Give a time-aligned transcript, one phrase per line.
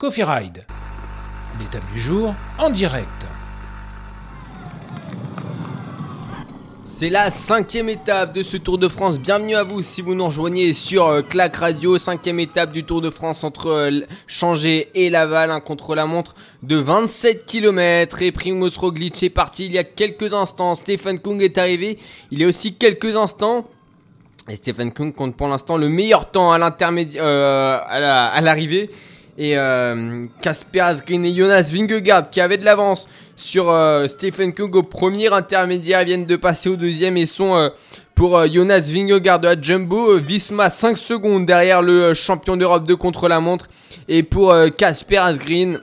[0.00, 0.64] Coffee Ride.
[1.58, 3.26] L'étape du jour en direct.
[6.86, 9.18] C'est la cinquième étape de ce Tour de France.
[9.18, 11.98] Bienvenue à vous si vous nous rejoignez sur euh, Clac Radio.
[11.98, 17.44] Cinquième étape du Tour de France entre euh, Changé et Laval, un contre-la-montre de 27
[17.44, 18.22] km.
[18.22, 20.74] Et Primoz Roglic est parti il y a quelques instants.
[20.76, 21.98] Stephen Kung est arrivé
[22.30, 23.68] il y a aussi quelques instants.
[24.48, 28.88] Et Stephen Kung compte pour l'instant le meilleur temps à euh, à l'arrivée
[29.38, 34.74] et euh, Casper Asgreen et Jonas Vingegaard qui avaient de l'avance sur euh, Stephen Kung
[34.74, 37.68] au premier intermédiaire viennent de passer au deuxième et sont euh,
[38.14, 43.68] pour Jonas Vingegaard de la Jumbo, Visma 5 secondes derrière le champion d'Europe de contre-la-montre.
[44.08, 45.80] Et pour Casper Asgreen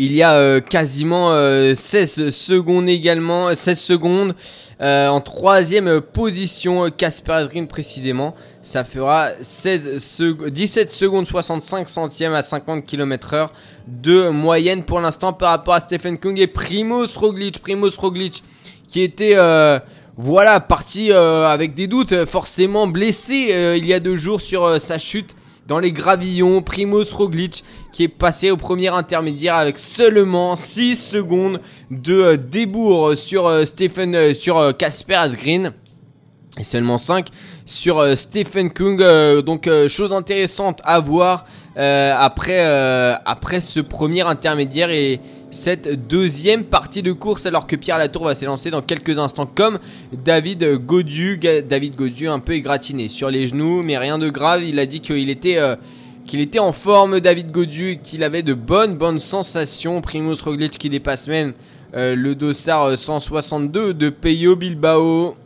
[0.00, 1.32] il y a quasiment
[1.74, 4.34] 16 secondes également, 16 secondes
[4.80, 8.34] en troisième position, Casper précisément.
[8.62, 13.52] Ça fera 16 17 secondes 65 centièmes à 50 km heure
[13.88, 17.58] de moyenne pour l'instant par rapport à Stephen Kung et Primoz Roglic.
[17.60, 18.42] Primoz Roglic
[18.88, 19.78] qui était euh,
[20.16, 24.80] voilà parti euh, avec des doutes, forcément blessé euh, il y a deux jours sur
[24.80, 25.36] sa chute
[25.68, 26.62] dans les gravillons.
[26.62, 31.60] Primoz Roglic qui est passé au premier intermédiaire avec seulement 6 secondes
[31.90, 35.72] de débours sur Stephen sur Casper Asgreen
[36.58, 37.28] et seulement 5
[37.64, 39.00] sur euh, Stephen Kung.
[39.00, 41.46] Euh, donc euh, chose intéressante à voir
[41.80, 42.58] après,
[43.24, 48.34] après ce premier intermédiaire et cette deuxième partie de course alors que Pierre Latour va
[48.34, 49.78] s'élancer dans quelques instants comme
[50.12, 51.38] David Godu.
[51.38, 54.64] David Godu un peu égratigné sur les genoux mais rien de grave.
[54.64, 55.58] Il a dit qu'il était...
[56.26, 60.00] qu'il était en forme David Godu, qu'il avait de bonnes bonnes sensations.
[60.00, 61.54] Primoz Roglic qui dépasse même
[61.94, 65.36] le dossard 162 de Peyo Bilbao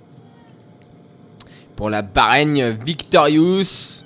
[1.77, 4.05] pour la Bahreïn Victorious.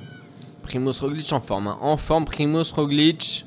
[0.62, 1.68] Primoz Roglic en forme.
[1.68, 1.78] Hein.
[1.80, 3.44] En forme, Primoz Roglic.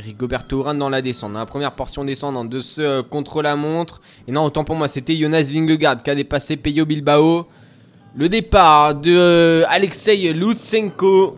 [0.00, 1.32] Eric Goberto Urán dans la descente.
[1.32, 4.00] Dans la première portion descendante de ce euh, contre-la-montre.
[4.26, 7.46] Et non, autant pour moi, c'était Jonas Vingegaard qui a dépassé Peyo Bilbao.
[8.16, 11.36] Le départ de euh, Alexei Lutsenko.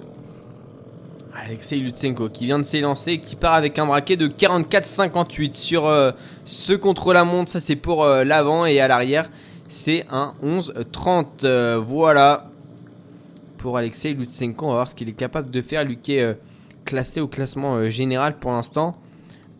[1.34, 6.12] Alexei Lutsenko qui vient de s'élancer, qui part avec un braquet de 44-58 sur euh,
[6.44, 7.50] ce contre-la-montre.
[7.50, 9.28] Ça, c'est pour l'avant et à l'arrière,
[9.66, 11.26] c'est un 11-30.
[11.44, 12.48] Euh, voilà
[13.58, 14.66] pour Alexei Lutsenko.
[14.66, 15.84] On va voir ce qu'il est capable de faire.
[15.84, 16.38] Lui qui est
[16.84, 18.96] classé au classement général pour l'instant.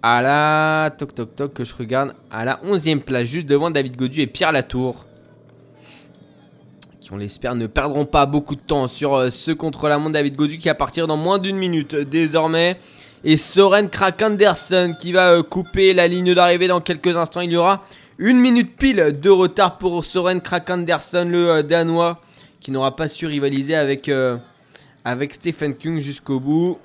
[0.02, 3.96] À la toc toc toc que je regarde à la 11e place, juste devant David
[3.96, 5.06] Godu et Pierre Latour
[7.02, 10.56] qui on l'espère ne perdront pas beaucoup de temps sur euh, ce contre-la-montre David Godu
[10.56, 12.78] qui va partir dans moins d'une minute désormais.
[13.24, 17.40] Et Soren Krakendersen qui va euh, couper la ligne d'arrivée dans quelques instants.
[17.40, 17.84] Il y aura
[18.18, 22.20] une minute pile de retard pour Soren Krakendersen, le euh, Danois,
[22.60, 24.08] qui n'aura pas su rivaliser avec,
[25.04, 26.78] avec Stephen Kung jusqu'au bout.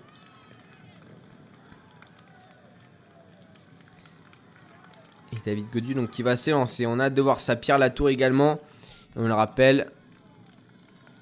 [5.46, 6.86] David Godu donc qui va s'élancer.
[6.86, 8.60] On a hâte de voir sa Pierre Latour également.
[9.16, 9.88] On le rappelle,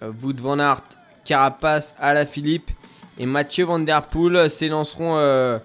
[0.03, 0.83] euh, Wood Van Aert,
[1.23, 1.95] Carapace,
[2.27, 2.71] Philippe
[3.17, 5.59] et Mathieu Van Der Poel s'élanceront euh,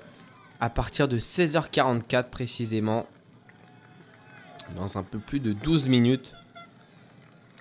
[0.61, 3.07] à partir de 16h44 précisément.
[4.77, 6.33] Dans un peu plus de 12 minutes.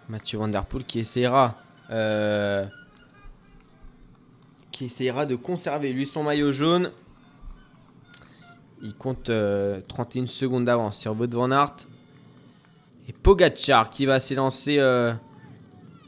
[0.07, 1.55] Mathieu Van Der Poel qui essaiera
[1.91, 2.65] euh,
[4.71, 6.91] qui essayera de conserver lui son maillot jaune.
[8.81, 9.31] Il compte
[9.87, 11.49] 31 secondes d'avance sur Wout Van.
[13.07, 14.77] Et Pogachar qui va s'élancer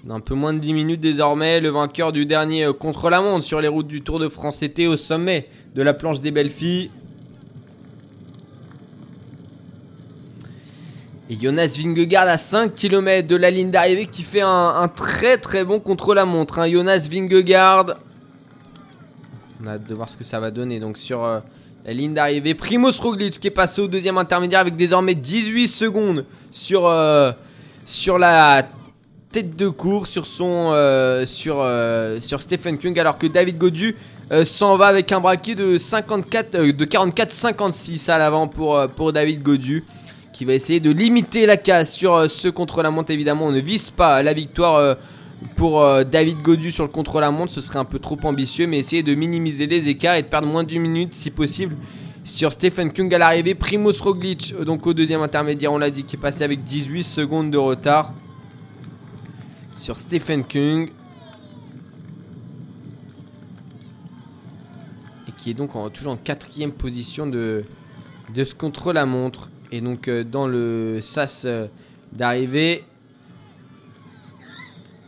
[0.04, 3.68] d'un peu moins de 10 minutes désormais, le vainqueur du dernier euh, contre-la-montre sur les
[3.68, 6.90] routes du Tour de France était au sommet de la planche des belles filles.
[11.30, 15.64] Et Jonas Vingegaard à 5 km de la ligne d'arrivée qui fait un, très très
[15.64, 16.60] bon contre-la-montre.
[16.60, 16.70] Hein.
[16.70, 17.98] Jonas Vingegaard.
[19.64, 20.80] On a hâte de voir ce que ça va donner.
[20.80, 21.40] Donc sur euh,
[21.86, 26.26] la ligne d'arrivée, Primoz Roglic qui est passé au deuxième intermédiaire avec désormais 18 secondes
[26.52, 27.32] sur, euh,
[27.86, 28.68] sur la
[29.32, 33.96] tête de course sur son euh, sur euh, sur Stephen Kung alors que David Godu
[34.44, 39.42] s'en va avec un braquet de 54 de 44 56 à l'avant pour pour David
[39.42, 39.84] Godu
[40.34, 43.46] qui va essayer de limiter la casse sur ce contre-la-montre évidemment.
[43.46, 44.98] On ne vise pas la victoire
[45.56, 49.16] pour David Godu sur le contre-la-montre ce serait un peu trop ambitieux mais essayer de
[49.16, 51.76] minimiser les écarts et de perdre moins d'une minute si possible
[52.24, 56.16] sur Stephen Kung à l'arrivée Primoz Roglic donc au deuxième intermédiaire on l'a dit qui
[56.16, 58.14] est passé avec 18 secondes de retard
[59.82, 60.90] sur Stephen King.
[65.28, 67.66] Et qui est donc toujours en quatrième position de,
[68.34, 69.50] de ce contre-la-montre.
[69.72, 71.68] Et donc euh, dans le sas euh,
[72.12, 72.84] d'arrivée.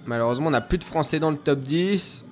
[0.05, 2.25] Malheureusement, on n'a plus de Français dans le top 10.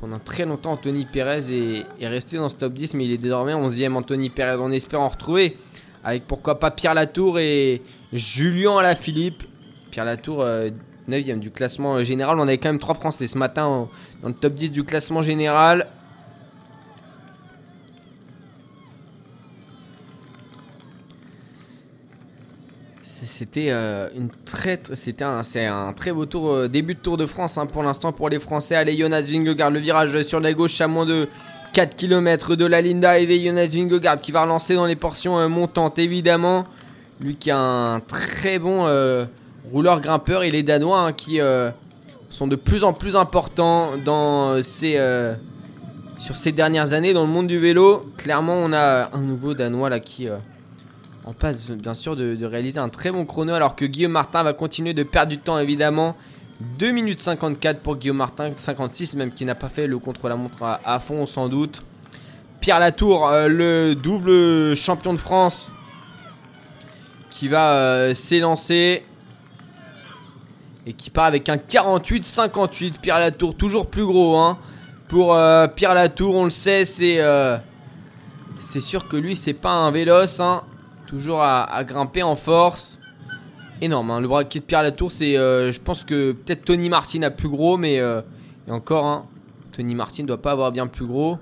[0.00, 3.52] Pendant très longtemps, Anthony Perez est, resté dans ce top 10, mais il est désormais
[3.52, 3.94] 11e.
[3.94, 5.58] Anthony Perez, on espère en retrouver
[6.02, 7.82] avec pourquoi pas Pierre Latour et
[8.12, 9.44] Julien Alaphilippe.
[9.90, 10.72] Pierre Latour, 9e
[11.08, 12.38] euh, du classement général.
[12.38, 13.88] On avait quand même 3 Français ce matin
[14.22, 15.86] dans le top 10 du classement général.
[23.40, 24.78] C'était euh, une très,
[25.22, 28.12] un, c'est un très beau tour, euh, début de Tour de France hein, pour l'instant
[28.12, 28.74] pour les Français.
[28.74, 31.26] Allez, Jonas Vingegaard, le virage sur la gauche à moins de
[31.72, 33.42] 4 km de la ligne d'arrivée.
[33.42, 36.66] Jonas Vingegaard qui va relancer dans les portions euh, montantes évidemment.
[37.18, 38.84] Lui qui a un très bon
[39.72, 41.40] rouleur grimpeur et les Danois hein, qui
[42.28, 43.92] sont de plus en plus importants
[46.18, 48.04] sur ces dernières années dans le monde du vélo.
[48.18, 50.28] Clairement, on a un nouveau Danois là qui
[51.24, 54.52] on passe bien sûr de, réaliser un très bon chrono alors que Guillaume Martin va
[54.52, 56.16] continuer de perdre du temps évidemment.
[56.78, 61.00] 2 minutes 54 pour Guillaume Martin, 56 même qui n'a pas fait le contre-la-montre à,
[61.00, 61.82] fond sans doute.
[62.60, 65.70] Pierre Latour, euh, le double champion de France
[67.30, 69.04] qui va euh, s'élancer
[70.86, 73.00] et qui part avec un 48-58.
[73.00, 74.36] Pierre Latour, toujours plus gros.
[74.36, 74.58] Hein.
[75.08, 77.20] Pour euh, Pierre Latour, on le sait, c'est
[78.58, 80.38] c'est sûr que lui, c'est pas un véloce.
[80.38, 80.62] Hein.
[81.10, 83.00] Toujours à, grimper en force.
[83.80, 84.20] Énorme, hein.
[84.20, 85.36] le braquet de Pierre Latour, c'est.
[85.36, 87.98] Euh, je pense que peut-être Tony Martin a plus gros, mais.
[87.98, 88.20] Euh,
[88.68, 89.26] et encore, hein,
[89.72, 91.38] Tony Martin doit pas avoir bien plus gros.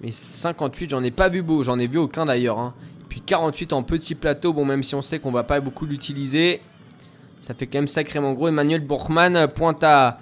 [0.00, 2.58] Mais 58, j'en ai pas vu beau, j'en ai vu aucun d'ailleurs.
[2.58, 2.72] Hein.
[3.10, 6.62] Puis 48 en petit plateau, bon, même si on sait qu'on va pas beaucoup l'utiliser.
[7.42, 8.48] Ça fait quand même sacrément gros.
[8.48, 10.18] Emmanuel Bourgman pointe à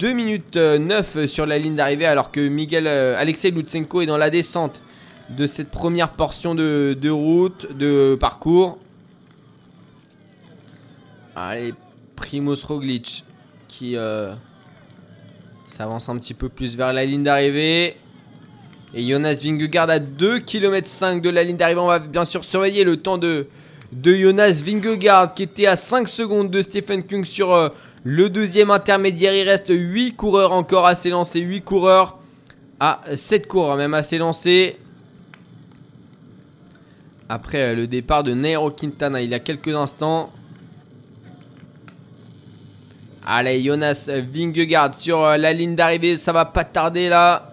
[0.00, 4.16] 2 minutes 9 euh, sur la ligne d'arrivée, alors que Miguel Alexei Lutsenko est dans
[4.16, 4.82] la descente
[5.30, 8.78] de cette première portion de, route, de parcours.
[11.34, 11.74] Allez,
[12.16, 13.24] Primoz Roglic
[13.68, 14.34] qui euh,
[15.66, 17.96] s'avance un petit peu plus vers la ligne d'arrivée.
[18.94, 21.80] Et Jonas Vingegaard à 2 km 5 de la ligne d'arrivée.
[21.80, 23.46] On va bien sûr surveiller le temps de,
[23.92, 27.70] de Jonas Vingegaard qui était à 5 secondes de Stephen Kung sur euh,
[28.04, 29.34] le deuxième intermédiaire.
[29.34, 31.40] Il reste 8 coureurs encore à s'élancer.
[31.40, 32.18] 8 coureurs
[32.78, 34.76] à 7 coureurs même à s'élancer
[37.28, 40.30] après euh, le départ de Nairo Quintana il y a quelques instants.
[43.24, 47.48] Allez, Jonas Vingegaard sur euh, la ligne d'arrivée, ça va pas tarder là.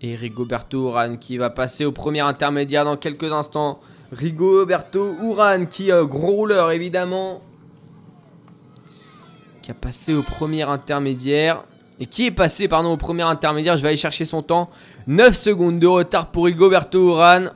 [0.00, 3.80] Et Rigoberto Uran qui va passer au premier intermédiaire dans quelques instants.
[4.12, 7.42] Rigoberto Uran qui, euh, gros rouleur évidemment
[9.68, 11.62] qui a passé au premier intermédiaire.
[12.00, 13.76] Et qui est passé, pardon, au premier intermédiaire?
[13.76, 14.70] Je vais aller chercher son temps.
[15.06, 17.48] 9 secondes de retard pour Rigoberto Uran.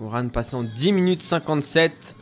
[0.00, 2.16] Uran passant 10 minutes 57.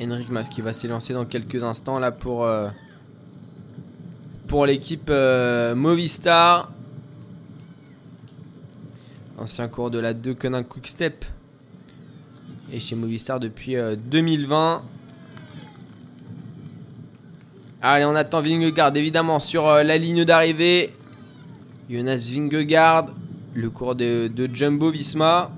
[0.00, 2.44] Henrik Mas qui va s'élancer dans quelques instants là pour...
[2.44, 2.68] Euh,
[4.50, 6.72] pour l'équipe euh, Movistar.
[9.38, 11.24] Ancien cours de la 2 Quick Quickstep.
[12.72, 14.74] Et chez Movistar depuis 2020.
[14.74, 14.78] Euh,
[17.80, 20.92] Allez, on attend Vingegaard évidemment sur euh, la ligne d'arrivée.
[21.88, 23.06] Jonas Vingegaard,
[23.54, 25.52] le cours de, de Jumbo Visma.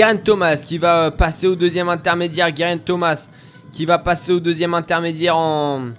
[0.00, 2.50] Garen Thomas qui va euh, passer au deuxième intermédiaire.
[2.52, 3.28] Garen Thomas
[3.70, 5.90] qui va passer au deuxième intermédiaire en...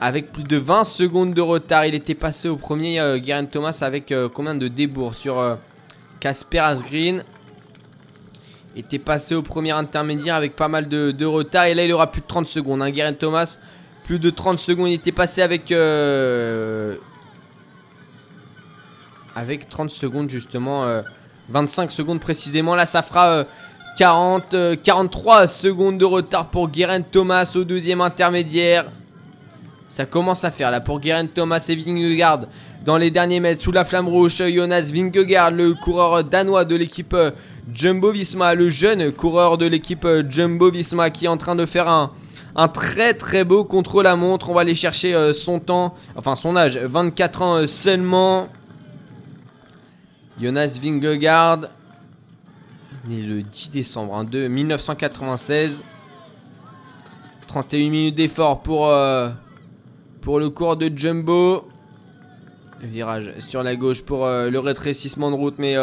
[0.00, 1.86] avec plus de 20 secondes de retard.
[1.86, 5.58] Il était passé au premier euh, Thomas avec euh, combien de débours sur
[6.18, 7.22] Casper Asgreen.
[8.74, 11.66] Il était passé au premier intermédiaire avec pas mal de, retard.
[11.66, 12.82] Et là, il aura plus de 30 secondes.
[12.82, 13.12] Hein.
[13.12, 13.58] Thomas,
[14.02, 14.88] plus de 30 secondes.
[14.88, 15.72] Il était passé avec.
[19.36, 20.84] avec 30 secondes justement
[21.50, 22.74] 25 secondes précisément.
[22.74, 23.46] Là, ça fera
[23.96, 28.86] 40, euh, 43 euh, secondes de retard pour Guerin Thomas au deuxième intermédiaire.
[29.88, 32.46] Ça commence à faire là pour Guerin Thomas et Vingegaard
[32.84, 34.42] dans les derniers mètres sous la flamme rouge.
[34.48, 37.32] Jonas Vingegaard, le coureur danois de l'équipe euh,
[37.74, 41.88] Jumbo Visma, le jeune coureur de l'équipe Jumbo Visma qui est en train de faire
[41.88, 44.50] un, très très beau contre-la-montre.
[44.50, 48.48] On va aller chercher son temps, enfin son âge, 24 ans seulement.
[50.40, 51.68] Jonas Vingegaard,
[53.06, 55.82] né le 10 décembre hein, de 1996.
[57.46, 59.28] 31 minutes d'effort pour, euh,
[60.22, 61.68] pour le cours de Jumbo.
[62.80, 65.76] Virage sur la gauche pour le rétrécissement de route, mais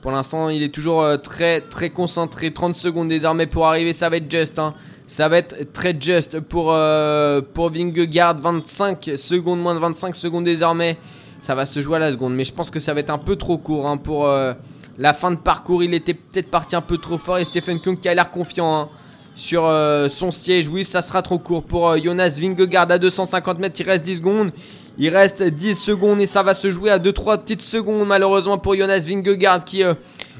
[0.00, 2.50] pour l'instant, il est toujours très très concentré.
[2.50, 4.58] 30 secondes désormais pour arriver, ça va être juste.
[4.58, 4.72] Hein.
[5.06, 6.74] Ça va être très juste pour,
[7.52, 8.38] pour Vingegaard.
[8.40, 10.96] 25 secondes, moins de 25 secondes désormais.
[11.40, 13.18] Ça va se jouer à la seconde, mais je pense que ça va être un
[13.18, 14.26] peu trop court hein, pour
[14.98, 15.82] la fin de parcours.
[15.82, 18.80] Il était peut-être parti un peu trop fort et Stephen Kung qui a l'air confiant.
[18.80, 18.88] Hein
[19.38, 20.68] sur euh, son siège.
[20.68, 23.80] Oui, ça sera trop court pour euh, Jonas Vingegaard à 250 mètres.
[23.80, 24.50] Il reste 10 secondes.
[24.98, 28.74] Il reste 10 secondes et ça va se jouer à 2-3 petites secondes malheureusement pour
[28.74, 29.94] Jonas Vingegaard qui euh,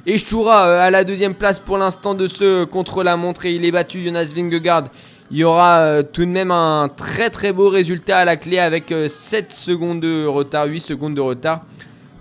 [0.04, 4.32] échouera à la deuxième place pour l'instant de ce contre-la-montre et il est battu Jonas
[4.34, 4.84] Vingegaard.
[5.30, 8.94] Il y aura tout de même un très très beau résultat à la clé avec
[9.06, 11.64] 7 secondes de retard, 8 secondes de retard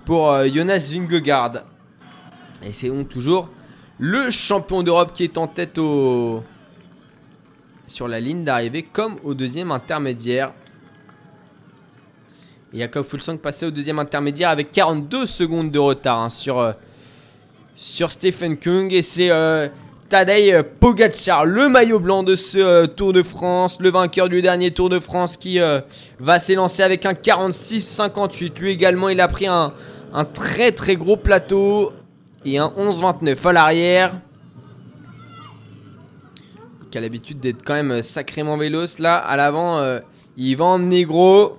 [0.03, 1.63] pour Jonas Vingegaard.
[2.65, 3.49] Et c'est donc toujours
[3.99, 5.79] le champion d'Europe qui est en tête
[7.87, 10.51] sur la ligne d'arrivée comme au deuxième intermédiaire.
[12.73, 16.73] Et Jakob Fulsang passé au deuxième intermédiaire avec 42 secondes de retard hein, sur, euh,
[17.77, 18.91] sur Stephen Kung.
[18.91, 19.69] Et c'est euh,
[20.09, 24.71] Tadej Pogacar, le maillot blanc de ce euh, Tour de France, le vainqueur du dernier
[24.71, 25.59] Tour de France qui
[26.19, 28.59] va s'élancer avec un 46-58.
[28.59, 29.73] Lui également, il a pris un,
[30.33, 31.91] très très gros plateau
[32.45, 34.13] et un 11-29 à l'arrière
[36.89, 38.99] qui a l'habitude d'être quand même sacrément véloce.
[38.99, 39.99] Là, à l'avant, euh,
[40.37, 41.57] il va emmener gros.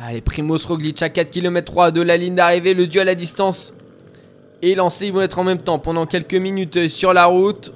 [0.00, 2.74] Allez, Primoz Roglic à 4 km 3 de la ligne d'arrivée.
[2.74, 3.72] Le duel à distance
[4.62, 5.06] est lancé.
[5.06, 7.72] Ils vont être en même temps pendant quelques minutes sur la route.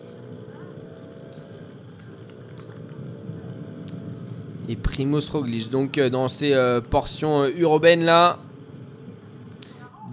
[4.69, 8.39] Et Primoz Roglic, donc euh, dans ces euh, portions urbaines là.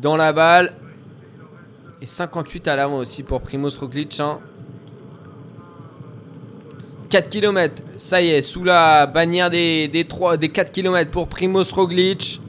[0.02, 0.74] Dans la balle.
[2.02, 4.22] Et 58 à l'avant aussi pour Primoz Roglic.
[7.10, 11.28] 4 km, ça y est, sous la bannière des, des, 3, des 4 km pour
[11.28, 12.40] Primoz Roglic.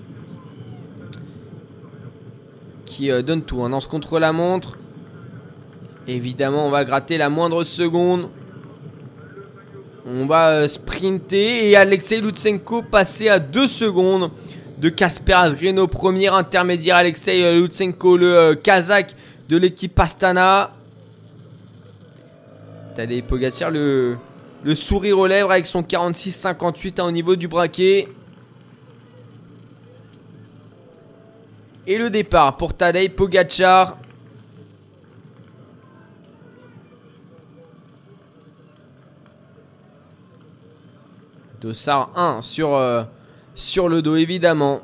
[3.09, 4.77] Euh, donne tout, hein, dans contre-la-montre.
[6.07, 8.29] Évidemment, on va gratter la moindre seconde.
[10.07, 14.31] On va euh, sprinter et Alexei Lutsenko passer à 2 secondes
[14.79, 16.97] de Kasper Asgreen premier intermédiaire.
[16.97, 19.15] Alexei euh, Lutsenko, le Kazakh
[19.49, 20.73] de l'équipe Astana.
[22.97, 24.17] des Pogacar, le,
[24.65, 28.09] le sourire aux lèvres avec son 46-58 hein, au niveau du braquet.
[31.87, 33.97] Et le départ pour Tadej Pogacar.
[41.61, 43.03] Dossard 1 sur, euh,
[43.55, 44.81] sur le dos évidemment.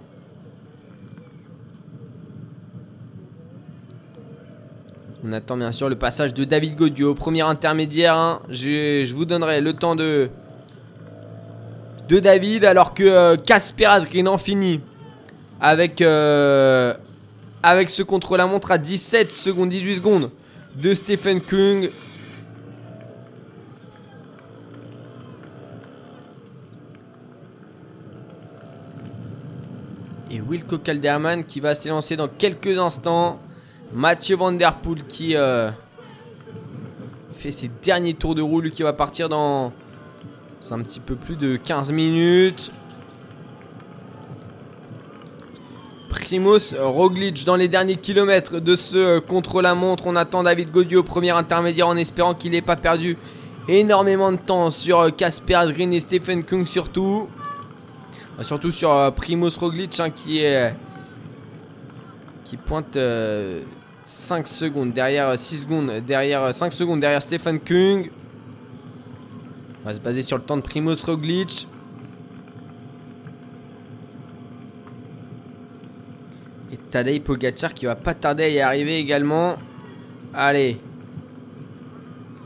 [5.24, 7.14] On attend bien sûr le passage de David Godieu.
[7.14, 8.14] Premier intermédiaire.
[8.14, 8.40] Hein.
[8.48, 10.28] Je, vous donnerai le temps de,
[12.08, 12.64] de David.
[12.64, 14.80] Alors que Casper euh, Asgreen en finit
[15.60, 16.94] avec, euh,
[17.62, 20.30] avec ce contre-la-montre à 17 secondes, 18 secondes
[20.76, 21.90] de Stephen Kung.
[30.30, 33.38] Et Wilco Calderman qui va s'élancer dans quelques instants.
[33.92, 35.70] Mathieu Van Der Poel qui euh,
[37.36, 38.60] fait ses derniers tours de roue.
[38.60, 39.72] Lui qui va partir dans
[40.70, 42.72] un petit peu plus de 15 minutes.
[46.26, 50.08] Primoz Roglic dans les derniers kilomètres de ce contre-la-montre.
[50.08, 53.16] On attend David Godieu au premier intermédiaire en espérant qu'il n'ait pas perdu
[53.68, 57.28] énormément de temps sur Casper Green et Stephen Kung surtout.
[58.40, 60.74] Surtout sur euh, Primoz Roglic hein, qui est
[62.42, 63.62] qui pointe euh,
[64.04, 68.10] 5 secondes derrière 6 secondes derrière 5 secondes derrière Stephen Kung.
[69.84, 71.68] On va se baser sur le temps de Primoz Roglic.
[76.90, 79.56] Tadej Pogacar qui va pas tarder à y arriver également.
[80.32, 80.78] Allez.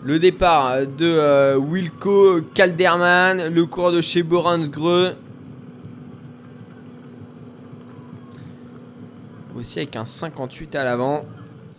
[0.03, 5.15] Le départ de euh, Wilco Calderman, le cours de chez Boransgreux.
[9.57, 11.25] Aussi avec un 58 à l'avant.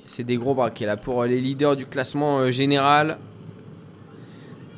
[0.06, 3.18] C'est des gros braquets là pour les leaders du classement euh, général.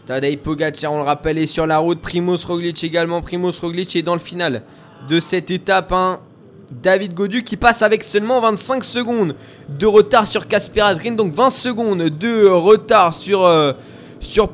[0.05, 1.99] Tadej Pogacar, on le rappelle, est sur la route.
[1.99, 3.21] Primoz Roglic également.
[3.21, 4.63] Primoz Roglic est dans le final
[5.09, 5.91] de cette étape.
[5.91, 6.19] Hein.
[6.81, 9.35] David Godu qui passe avec seulement 25 secondes
[9.69, 11.15] de retard sur Casper Asgreen.
[11.15, 13.73] Donc 20 secondes de retard sur, euh,
[14.19, 14.49] sur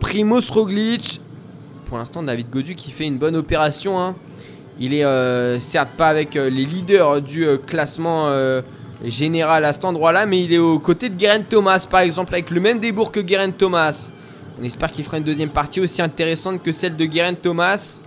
[0.49, 1.21] Roglic.
[1.85, 3.99] Pour l'instant, David Godu qui fait une bonne opération.
[3.99, 4.15] Hein.
[4.79, 8.29] Il est euh, certes pas avec les leaders du classement
[9.03, 12.49] général à cet endroit-là, mais il est aux côtés de Geraint Thomas, par exemple, avec
[12.49, 14.11] le même débours que Geraint Thomas.
[14.59, 17.99] On espère qu'il fera une deuxième partie aussi intéressante que celle de Geraint Thomas.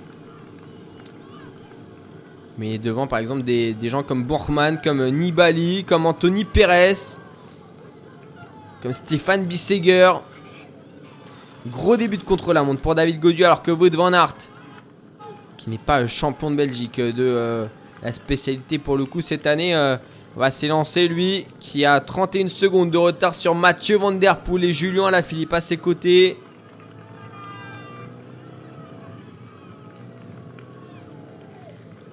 [2.62, 7.16] Mais devant par exemple des, gens comme Bormann, comme Nibali, comme Anthony Perez,
[8.80, 10.12] comme Stéphane Bisseger.
[11.66, 14.36] Gros début de contre-la-montre pour David Godieu alors que Wout van Aert,
[15.56, 17.66] qui n'est pas champion de Belgique de euh,
[18.00, 19.96] la spécialité pour le coup cette année, euh,
[20.36, 24.72] va s'élancer lui qui a 31 secondes de retard sur Mathieu Van Der Poel et
[24.72, 26.38] Julien Alaphilippe à ses côtés.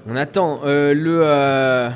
[0.09, 1.93] On attend euh, le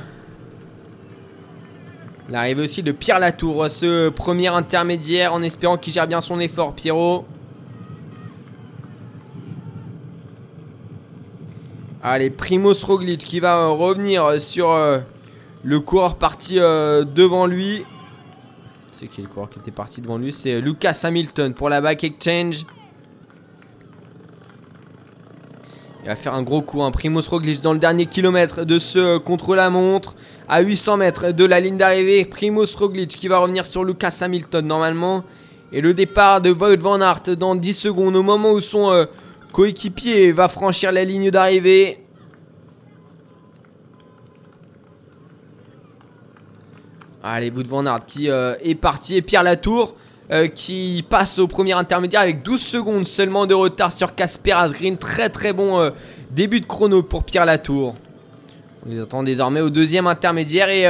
[2.29, 6.73] l'arrivée aussi de Pierre Latour, ce premier intermédiaire en espérant qu'il gère bien son effort
[6.73, 7.25] Pierrot.
[12.05, 14.99] Allez, Primoz Roglic qui va euh, revenir sur euh,
[15.63, 17.85] le coureur parti euh, devant lui.
[18.91, 20.33] C'est qui le coureur qui était parti devant lui?
[20.33, 22.65] C'est Lucas Hamilton pour la back exchange.
[26.03, 26.83] Il va faire un gros coup.
[26.83, 26.91] hein.
[26.91, 30.15] Primoz Roglic dans le dernier kilomètre de ce contre-la-montre.
[30.49, 32.25] À 800 mètres de la ligne d'arrivée.
[32.25, 35.23] Primoz Roglic qui va revenir sur Lucas Hamilton normalement.
[35.71, 39.07] Et le départ de Wout van Aert dans 10 secondes au moment où son
[39.53, 41.99] coéquipier va franchir la ligne d'arrivée.
[47.23, 49.15] Allez, Wout van Aert qui euh, est parti.
[49.15, 49.95] Et Pierre Latour
[50.31, 54.97] euh, qui passe au premier intermédiaire avec 12 secondes seulement de retard sur Casper Asgreen.
[54.97, 55.89] Très très bon euh,
[56.31, 57.95] début de chrono pour Pierre Latour.
[58.85, 60.69] On les attend désormais au deuxième intermédiaire.
[60.69, 60.85] Et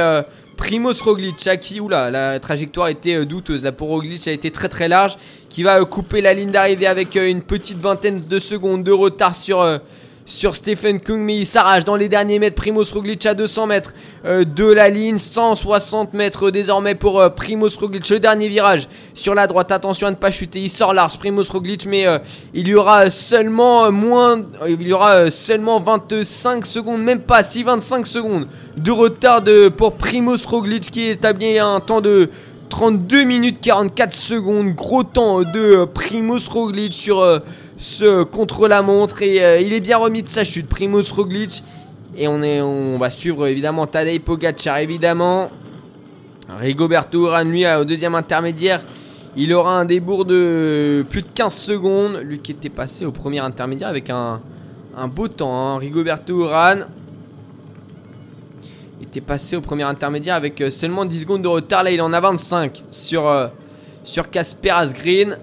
[0.56, 3.62] Primoz Roglic, qui, oula, la trajectoire était douteuse.
[3.62, 5.16] La pour Roglic a été très très large.
[5.48, 9.62] Qui va couper la ligne d'arrivée avec une petite vingtaine de secondes de retard sur
[10.26, 12.56] sur Stephen Kung, mais il s'arrache dans les derniers mètres.
[12.56, 13.92] Primoz Roglic à 200 mètres
[14.24, 18.08] euh, de la ligne, 160 mètres désormais pour euh, Primoz Roglic.
[18.08, 20.60] Le dernier virage sur la droite, attention à ne pas chuter.
[20.60, 22.18] Il sort large, Primoz Roglic, mais euh,
[22.54, 28.06] il y aura seulement moins, il y aura seulement 25 secondes, même pas si 25
[28.06, 32.30] secondes de retard de, pour Primoz Roglic qui établit un temps de
[32.70, 34.74] 32 minutes 44 secondes.
[34.74, 37.42] Gros temps de Primoz Roglic sur
[38.30, 40.68] contre-la-montre et euh, il est bien remis de sa chute.
[40.68, 41.62] Primoz Roglic.
[42.16, 45.50] Et on, est, on va suivre évidemment Tadej Pogacar, évidemment.
[46.48, 48.80] Rigoberto Urán, lui, au deuxième intermédiaire.
[49.36, 52.20] Il aura un débours de plus de 15 secondes.
[52.22, 54.40] Lui qui était passé au premier intermédiaire avec un,
[55.08, 55.52] beau temps.
[55.52, 55.78] Hein.
[55.78, 56.86] Rigoberto Urán
[59.02, 61.82] était passé au premier intermédiaire avec euh, seulement 10 secondes de retard.
[61.82, 63.48] Là, il en a 25 sur, euh,
[64.04, 64.24] sur
[64.70, 65.36] Asgreen.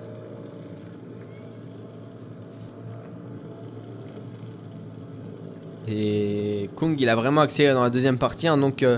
[5.91, 8.47] Et Kung, il a vraiment accéléré dans la deuxième partie.
[8.47, 8.97] Hein, donc, euh,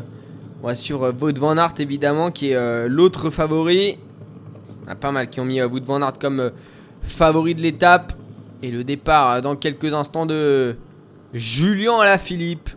[0.62, 3.98] on va suivre Wout Van Aert, évidemment, qui est euh, l'autre favori.
[4.84, 6.52] Il y a pas mal qui ont mis euh, Wout Van Aert comme
[7.02, 8.14] favori de l'étape.
[8.62, 10.76] Et le départ dans quelques instants de
[11.34, 12.70] Julien Alaphilippe.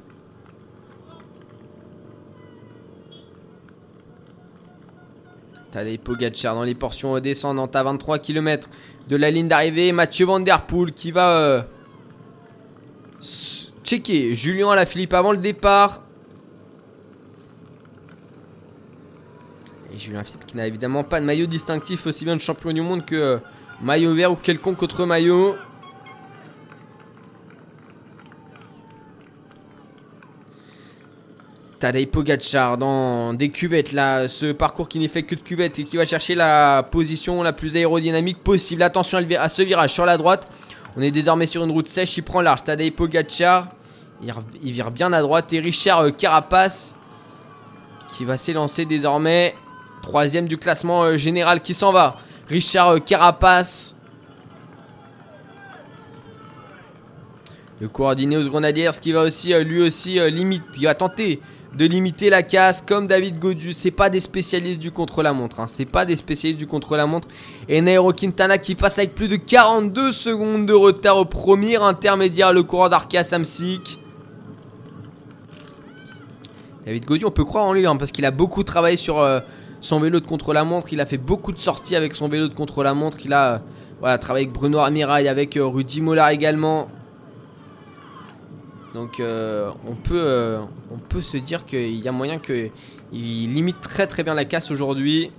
[5.70, 8.68] Tadej Pogacar dans les portions descendantes à 23 km
[9.08, 9.92] de la ligne d'arrivée.
[9.92, 11.66] Mathieu Van Der Poel qui va
[13.86, 16.02] checker Julien à la Philippe avant le départ.
[19.94, 22.80] Et Julien Philippe qui n'a évidemment pas de maillot distinctif aussi bien de champion du
[22.80, 23.38] monde que euh,
[23.80, 25.54] maillot vert ou quelconque autre maillot.
[31.78, 35.84] Tadej Pogacar dans des cuvettes là, ce parcours qui n'est fait que de cuvettes et
[35.84, 38.82] qui va chercher la position la plus aérodynamique possible.
[38.82, 40.48] Attention à ce virage sur la droite.
[40.96, 42.64] On est désormais sur une route sèche, il prend large.
[42.64, 43.68] Tadej Pogacar,
[44.22, 45.52] il, vire bien à droite.
[45.52, 46.96] Et Richard euh, Carapace
[48.16, 49.54] qui va s'élancer désormais.
[50.02, 52.16] Troisième du classement euh, général qui s'en va.
[52.48, 53.96] Richard euh, Carapace.
[57.80, 61.42] Le coordonné aux Grenadiers qui va aussi lui aussi limite, il va tenter
[61.74, 63.74] de limiter la casse comme David Godu.
[63.74, 65.60] C'est pas des spécialistes du contre-la-montre.
[65.60, 65.66] Hein.
[65.66, 67.28] C'est pas des spécialistes du contre-la-montre.
[67.68, 72.54] Et Nairo Quintana qui passe avec plus de 42 secondes de retard au premier intermédiaire.
[72.54, 73.98] Le coureur d'Arkea Samsic.
[76.86, 79.40] David Godu, on peut croire en lui hein, parce qu'il a beaucoup travaillé sur euh,
[79.80, 80.92] son vélo de contre-la-montre.
[80.92, 83.18] Il a fait beaucoup de sorties avec son vélo de contre-la-montre.
[83.24, 83.62] Il a
[84.00, 86.88] voilà, travaillé avec Bruno Armirail, avec euh, Rudy Mollard également.
[88.96, 90.60] Donc euh, on, peut, euh,
[91.20, 92.70] se dire qu'il y a moyen qu'il
[93.12, 95.30] limite très très bien la casse aujourd'hui.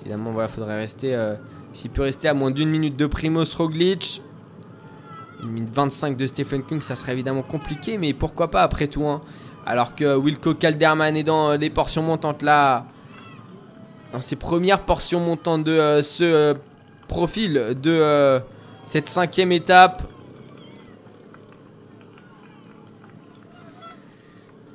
[0.00, 1.14] Évidemment, voilà, faudrait rester.
[1.14, 1.36] Euh,
[1.72, 4.20] s'il peut rester à moins d'une minute de Primoz Roglic.
[5.42, 9.06] Une minute 25 de Stephen Kung, ça serait évidemment compliqué, mais pourquoi pas après tout.
[9.06, 9.20] Hein.
[9.66, 12.86] Alors que Wilco Calderman est dans des portions montantes là.
[14.12, 16.56] Dans ses premières portions montantes de ce
[17.06, 18.40] profil de
[18.86, 20.02] cette cinquième étape.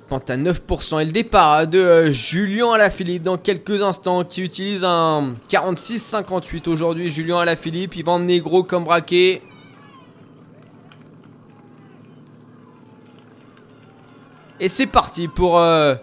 [0.08, 4.86] Pente à 9% et le départ de euh, Julien Alaphilippe dans quelques instants qui utilise
[4.86, 7.10] un 46-58 aujourd'hui.
[7.10, 9.42] Julien Alaphilippe, il va emmener comme braquet.
[14.60, 15.96] Et c'est parti pour euh,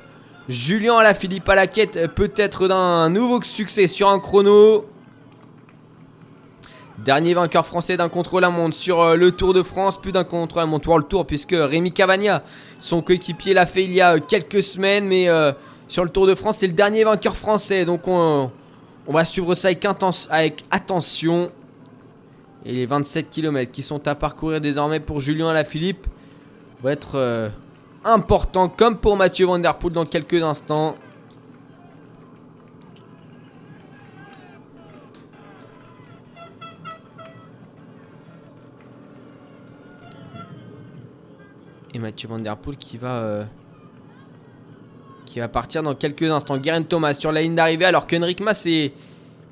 [0.46, 4.84] Julien Alaphilippe à la quête euh, peut-être d'un nouveau succès sur un chrono.
[6.98, 11.08] Dernier vainqueur français d'un contre-la-montre sur euh, le Tour de France, plus d'un contre-la-montre World
[11.08, 12.42] Tour, puisque Rémi Cavagna,
[12.78, 15.28] son coéquipier, l'a fait il y a quelques semaines, mais
[15.88, 17.86] sur le Tour de France, c'est le dernier vainqueur français.
[17.86, 18.50] Donc on,
[19.08, 19.86] va suivre ça avec,
[20.30, 21.50] avec attention.
[22.66, 26.06] Et les 27 km qui sont à parcourir désormais pour Julien Alaphilippe
[26.82, 27.50] vont être
[28.04, 30.96] important comme pour Mathieu Van dans quelques instants.
[41.94, 43.44] Et Mathieu Van euh,
[45.26, 46.56] qui va partir dans quelques instants.
[46.56, 48.94] Guerin Thomas sur la ligne d'arrivée alors qu'Henrik Mas est,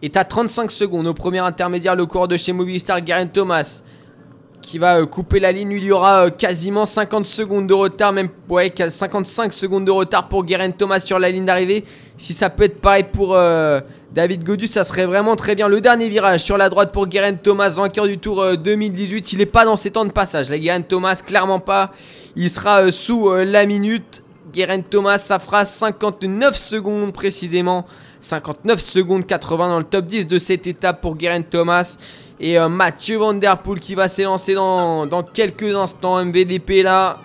[0.00, 3.82] est à 35 secondes au premier intermédiaire le coureur de chez Movistar Guerin Thomas
[4.60, 5.72] qui va euh, couper la ligne.
[5.72, 10.28] Il y aura euh, quasiment 50 secondes de retard, même ouais, 55 secondes de retard
[10.28, 11.84] pour Guerin Thomas sur la ligne d'arrivée.
[12.18, 13.80] Si ça peut être pareil pour euh,
[14.12, 15.68] David Godu, ça serait vraiment très bien.
[15.68, 19.32] Le dernier virage sur la droite pour Guerin Thomas, vainqueur du Tour 2018.
[19.32, 20.50] Il n'est pas dans ses temps de passage.
[20.50, 21.92] La Guerin Thomas, clairement pas.
[22.36, 24.22] Il sera sous la minute.
[24.52, 27.86] Guerin Thomas, ça fera 59 secondes précisément.
[28.20, 31.96] 59 secondes 80 dans le top 10 de cette étape pour Guerin Thomas.
[32.42, 33.38] Et euh, Mathieu Van
[33.78, 36.24] qui va s'élancer dans, quelques instants.
[36.24, 37.18] MVDP là.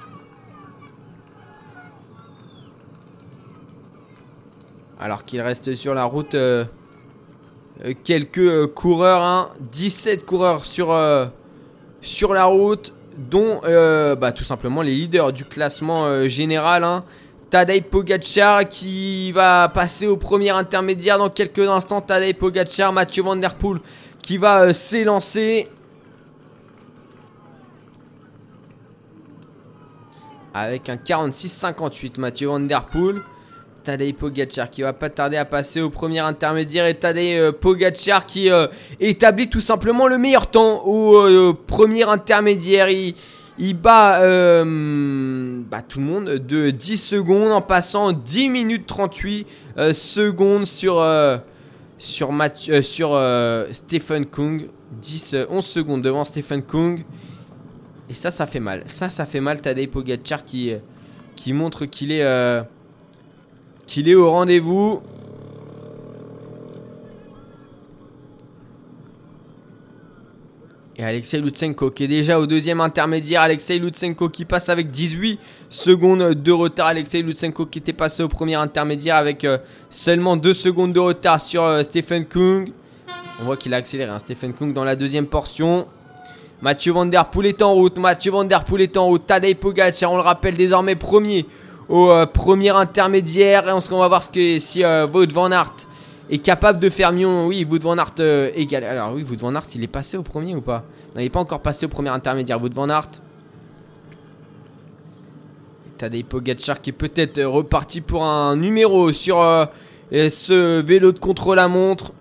[4.99, 6.65] Alors qu'il reste sur la route euh,
[7.85, 9.55] euh, quelques coureurs.
[9.71, 10.23] 17 hein.
[10.27, 12.93] coureurs sur, la route.
[13.17, 16.83] Dont bah, tout simplement les leaders du classement général.
[16.83, 17.05] Hein.
[17.49, 22.01] Tadej Pogacar qui va passer au premier intermédiaire dans quelques instants.
[22.01, 23.37] Tadej Pogacar, Mathieu Van
[24.25, 25.67] qui va euh, s'élancer.
[30.53, 33.21] Avec un 46-58, Mathieu Van Der Poel.
[33.83, 38.25] Tadej Pogacar qui va pas tarder à passer au premier intermédiaire et Tadej euh, Pogacar
[38.25, 38.65] qui euh,
[38.99, 42.89] établit tout simplement le meilleur temps au premier intermédiaire.
[42.89, 49.45] Il, bat, bat, tout le monde de 10 secondes en passant 10 minutes 38
[49.93, 50.99] secondes sur
[51.97, 52.81] sur, euh,
[53.15, 54.67] euh, Stephen Kung.
[55.01, 57.03] 10, 11 euh, secondes devant Stephen Kung.
[58.09, 58.83] Et ça, ça fait mal.
[58.85, 59.61] Ça, ça fait mal.
[59.61, 60.73] Tadej Pogacar qui,
[61.35, 62.63] qui montre qu'il est,
[63.87, 65.01] qu'il est au rendez-vous.
[70.97, 73.41] Et Alexei Lutsenko qui est déjà au deuxième intermédiaire.
[73.41, 76.87] Alexei Lutsenko qui passe avec 18 secondes de retard.
[76.87, 79.57] Alexei Lutsenko qui était passé au premier intermédiaire avec euh,
[79.89, 82.71] seulement 2 secondes de retard sur euh, Stephen Kung.
[83.41, 85.85] On voit qu'il a accéléré hein, Stephen Kung dans la deuxième portion.
[86.61, 87.97] Mathieu Van Der Poel est en route.
[87.97, 89.27] Mathieu Van Der Poel est en route.
[89.27, 91.45] Tadej Pogacar, on le rappelle désormais premier
[91.89, 93.67] au euh, premier intermédiaire.
[93.67, 95.73] Et on va voir ce que si Wout Van Aert
[96.29, 97.27] est capable de faire mieux.
[97.45, 98.83] Oui, Wout van Aert euh, égal.
[98.83, 100.83] Alors oui, Wout van Aert, il est passé au premier ou pas?
[101.13, 102.61] Non, il n'est pas encore passé au premier intermédiaire.
[102.61, 103.09] Wout van Aert.
[106.09, 109.65] des Pogacar qui est peut-être reparti pour un numéro sur euh,
[110.11, 112.11] ce vélo de contre-la-montre.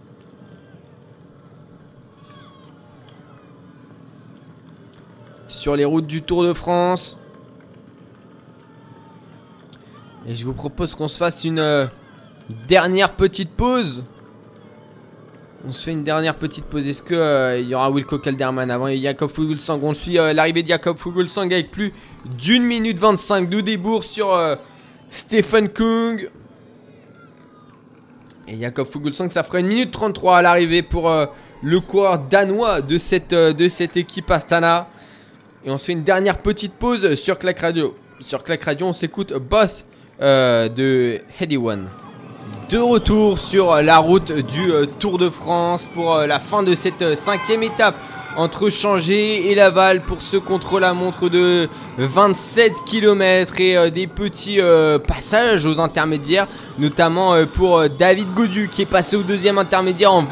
[5.48, 7.18] Sur les routes du Tour de France.
[10.26, 11.58] Et je vous propose qu'on se fasse une...
[11.58, 11.86] Euh,
[12.48, 14.04] Dernière petite pause.
[15.66, 16.86] On se fait une dernière petite pause.
[16.86, 19.80] Est-ce qu'il euh, y aura Wilco Kelderman avant et Jacob Fuglsang?
[19.82, 21.94] On suit euh, l'arrivée de Jacob Fuglsang avec plus
[22.26, 24.56] d'une minute 25 de débours sur euh,
[25.10, 26.28] Stephen Kung.
[28.46, 31.10] Et Jacob Fuglsang, ça fera une minute 33 à l'arrivée pour
[31.62, 34.90] le coureur danois de cette, de cette équipe Astana.
[35.64, 37.96] Et on se fait une dernière petite pause sur Clac Radio.
[38.20, 39.86] Sur Clac Radio, on s'écoute Both
[40.20, 41.88] de Heady One
[42.70, 46.74] de retour sur la route du euh, Tour de France pour euh, la fin de
[46.74, 47.94] cette euh, cinquième étape
[48.36, 54.58] entre Changé et Laval pour ce contre-la-montre de 27 km et des petits
[55.06, 60.24] passages aux intermédiaires, notamment pour David Godu qui est passé au deuxième intermédiaire en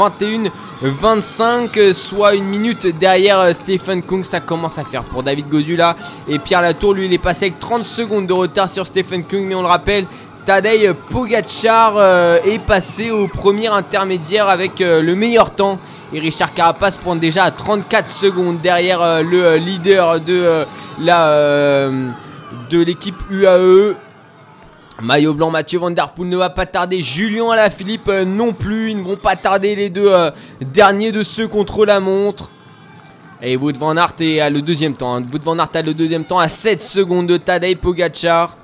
[0.82, 4.24] 21-25, soit une minute derrière Stephen Kung.
[4.24, 5.94] Ça commence à faire pour David Godu là.
[6.28, 9.46] Et Pierre Latour, lui, il est passé avec 30 secondes de retard sur Stephen Kung,
[9.46, 10.06] mais on le rappelle,
[10.44, 15.78] Tadej Pogacar euh, est passé au premier intermédiaire avec euh, le meilleur temps.
[16.12, 20.66] Et Richard Carapace prend déjà à 34 secondes derrière euh, le leader de
[22.72, 23.94] l'équipe UAE.
[25.00, 27.02] Maillot blanc, Mathieu Van Der Poel ne va pas tarder.
[27.02, 28.90] Julien Alaphilippe Philippe non plus.
[28.90, 30.12] Ils ne vont pas tarder les deux
[30.60, 32.50] derniers de ceux contre la montre.
[33.40, 35.16] Et Wout Van Aert est à le deuxième temps.
[35.16, 35.26] Hein.
[35.42, 38.56] Van Aert a le deuxième temps à 7 secondes de Tadej Pogacar.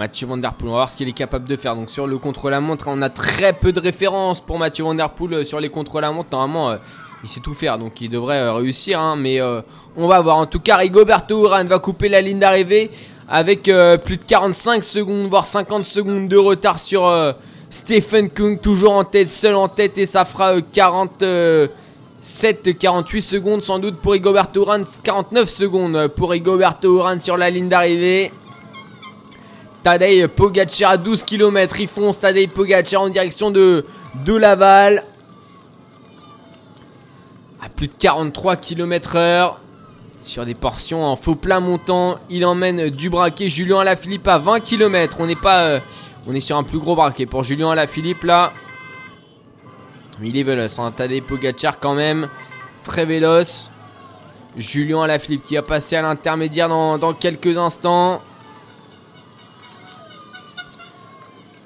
[0.00, 1.76] Mathieu Van Der Poel, on va voir ce qu'il est capable de faire.
[1.76, 5.34] Donc sur le contre-la-montre, on a très peu de références pour Mathieu Van Der Poel
[5.34, 6.30] euh, sur les contre-la-montre.
[6.32, 6.76] Normalement, euh,
[7.22, 8.98] il sait tout faire, donc il devrait euh, réussir.
[8.98, 9.16] Hein.
[9.16, 10.38] mais on va voir.
[10.38, 12.90] En tout cas, Rigoberto Urán va couper la ligne d'arrivée
[13.28, 17.34] avec plus de 45 secondes, voire 50 secondes de retard sur
[17.68, 23.78] Stephen Kung, toujours en tête, seul en tête, et ça fera 47, 48 secondes sans
[23.78, 28.32] doute pour Rigoberto Urán, 49 secondes pour Rigoberto Urán sur la ligne d'arrivée.
[29.82, 31.80] Tadej Pogacar à 12 km.
[31.80, 33.84] Il fonce Tadej Pogacar en direction de,
[34.26, 35.04] de Laval.
[37.62, 39.60] À plus de 43 km heure.
[40.22, 42.18] Sur des portions en faux plat montant.
[42.28, 43.48] Il emmène du braquet.
[43.48, 45.16] Julien Alaphilippe à 20 km.
[45.20, 45.62] On n'est pas.
[45.62, 45.80] Euh,
[46.26, 48.52] on est sur un plus gros braquet pour Julien Alaphilippe là.
[50.22, 50.78] Il est véloce.
[50.78, 50.92] Hein.
[50.94, 52.28] Tadej Pogacar quand même.
[52.84, 53.70] Très véloce.
[54.56, 58.20] Julien Alaphilippe qui va passer à l'intermédiaire dans quelques instants.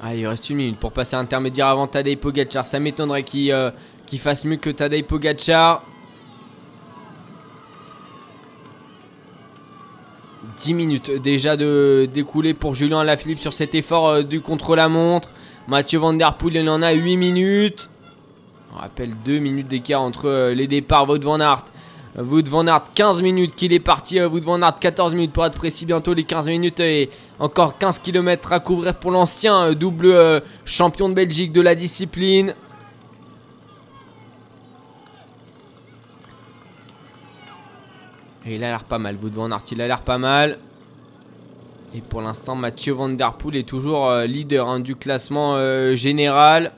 [0.06, 2.66] Ah, il reste une minute pour passer intermédiaire avant Tadej Pogacar.
[2.66, 3.70] Ça m'étonnerait qu'il euh,
[4.18, 5.82] fasse mieux que Tadej Pogacar.
[10.58, 15.30] 10 minutes déjà de découler pour Julien Alaphilippe sur cet effort euh, du contre-la-montre.
[15.68, 17.88] Mathieu Van Der Poel, il en a 8 minutes.
[18.74, 21.08] On rappelle 2 minutes d'écart entre euh, les départs.
[21.08, 21.40] Wout Van
[22.16, 24.20] Wood Van Aert 15 minutes qu'il est parti.
[24.20, 25.84] Euh, Wood Van Aert 14 minutes pour être précis.
[25.84, 30.40] Bientôt les 15 minutes et encore 15 km à couvrir pour l'ancien euh, double euh,
[30.64, 32.54] champion de Belgique de la discipline.
[38.46, 39.16] Et il a l'air pas mal.
[39.20, 40.58] Wood Van Aert, il a l'air pas mal.
[41.96, 45.56] Et pour l'instant, Mathieu Van Der Poel est toujours leader hein, du classement
[45.94, 46.72] général.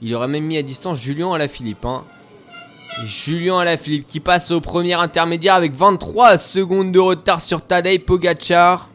[0.00, 1.84] Il aurait même mis à distance Julien à la Philippe.
[1.84, 2.02] Hein.
[3.04, 8.88] Julien Alaphilippe qui passe au premier intermédiaire avec 23 secondes de retard sur Tadej Pogacar.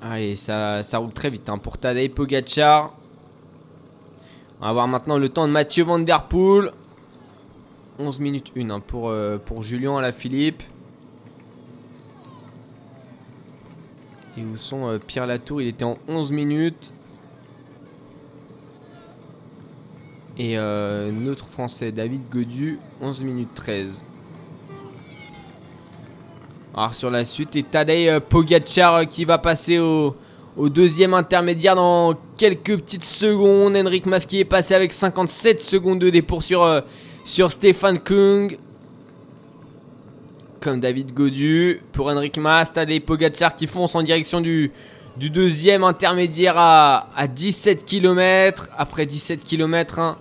[0.00, 2.92] Allez, ça, roule très vite hein, pour Tadej Pogacar.
[4.60, 6.70] On va voir maintenant le temps de Mathieu Van Der Poel.
[7.98, 10.62] 11 minutes 1 hein, pour, euh, pour Julien Alaphilippe.
[14.38, 15.60] Et où sont euh, Pierre Latour?
[15.60, 16.92] Il était en 11 minutes.
[20.38, 24.04] Et euh, notre français David Godu, 11 minutes 13.
[26.74, 30.16] Alors sur la suite, et Tadej euh, Pogacar euh, qui va passer au,
[30.56, 33.76] deuxième intermédiaire dans quelques petites secondes.
[33.76, 36.82] Henrik Mas qui est passé avec 57 secondes de dépour sur,
[37.24, 38.56] Stéphane Kung.
[40.60, 41.82] Comme David Godu.
[41.92, 44.72] Pour Henrik Mas, Tadej Pogacar qui fonce en direction du,
[45.16, 48.70] du deuxième intermédiaire à, 17 km.
[48.76, 50.16] Après 17 km, hein,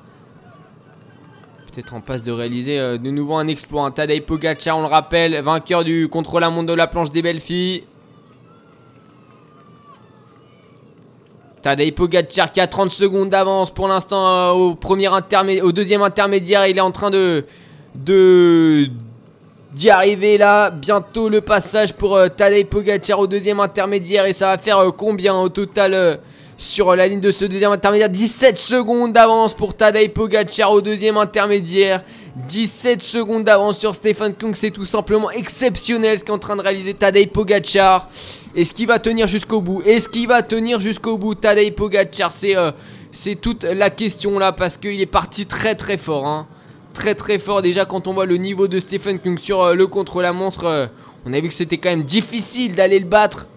[1.71, 3.83] peut-être en passe de réaliser euh, de nouveau un exploit.
[3.83, 7.83] Un Tadej on le rappelle, vainqueur du contre-la-montre de la planche des belles filles.
[11.61, 15.09] Tadej Pogacar qui a 30 secondes d'avance pour l'instant euh, au, premier
[15.61, 16.67] au deuxième intermédiaire.
[16.67, 17.45] Il est en train de,
[17.95, 18.89] de
[19.73, 20.69] d'y arriver là.
[20.69, 24.25] Bientôt le passage pour euh, Tadej Pogacar au deuxième intermédiaire.
[24.25, 26.15] Et ça va faire euh, combien au total euh,
[26.57, 28.09] sur la ligne de ce deuxième intermédiaire?
[28.09, 32.03] 17 secondes d'avance pour Tadej Pogacar au deuxième intermédiaire.
[32.47, 34.55] 17 secondes d'avance sur Stephen Kung.
[34.55, 38.09] C'est tout simplement exceptionnel ce qu'est en train de réaliser Tadej Pogacar.
[38.55, 39.81] Est-ce qu'il va tenir jusqu'au bout?
[39.83, 42.31] Est-ce qu'il va tenir jusqu'au bout Tadej Pogacar?
[42.31, 42.55] C'est
[43.13, 46.25] c'est toute la question là parce qu'il est parti très très fort.
[46.25, 46.47] Hein
[46.93, 49.87] très très fort déjà quand on voit le niveau de Stephen Kung sur euh, le
[49.87, 50.65] contre-la-montre.
[50.65, 50.87] Euh,
[51.25, 53.47] on a vu que c'était quand même difficile d'aller le battre.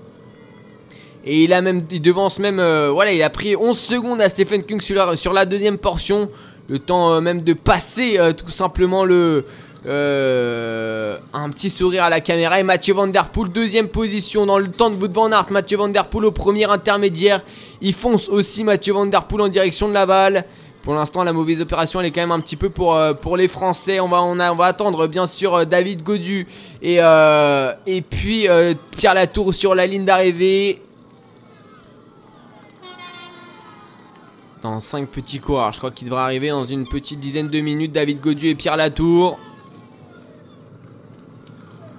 [1.24, 4.28] Et il a même, il devance même, euh, voilà, il a pris 11 secondes à
[4.28, 6.30] Stephen Kung sur la, deuxième portion.
[6.68, 9.44] Le temps même de passer tout simplement le,
[9.86, 12.58] un petit sourire à la caméra.
[12.60, 15.46] Et Mathieu Van Der Poel, deuxième position dans le temps de Wout Van Aert.
[15.50, 17.42] Mathieu Van Der Poel au premier intermédiaire.
[17.82, 20.46] Il fonce aussi Mathieu Van Der Poel en direction de la balle.
[20.84, 23.38] Pour l'instant, la mauvaise opération, elle est quand même un petit peu pour, euh, pour
[23.38, 24.00] les Français.
[24.00, 26.46] On va, on, va attendre, bien sûr, euh, David Godu
[26.82, 28.46] et, euh, et puis
[28.98, 30.82] Pierre Latour sur la ligne d'arrivée.
[34.60, 37.92] Dans 5 petits coureurs, je crois qu'il devrait arriver dans une petite dizaine de minutes.
[37.92, 39.38] David Godu et Pierre Latour.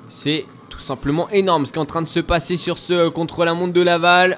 [0.10, 3.74] C'est tout simplement énorme ce qui est en train de se passer sur ce contre-la-montre
[3.74, 4.38] de Laval.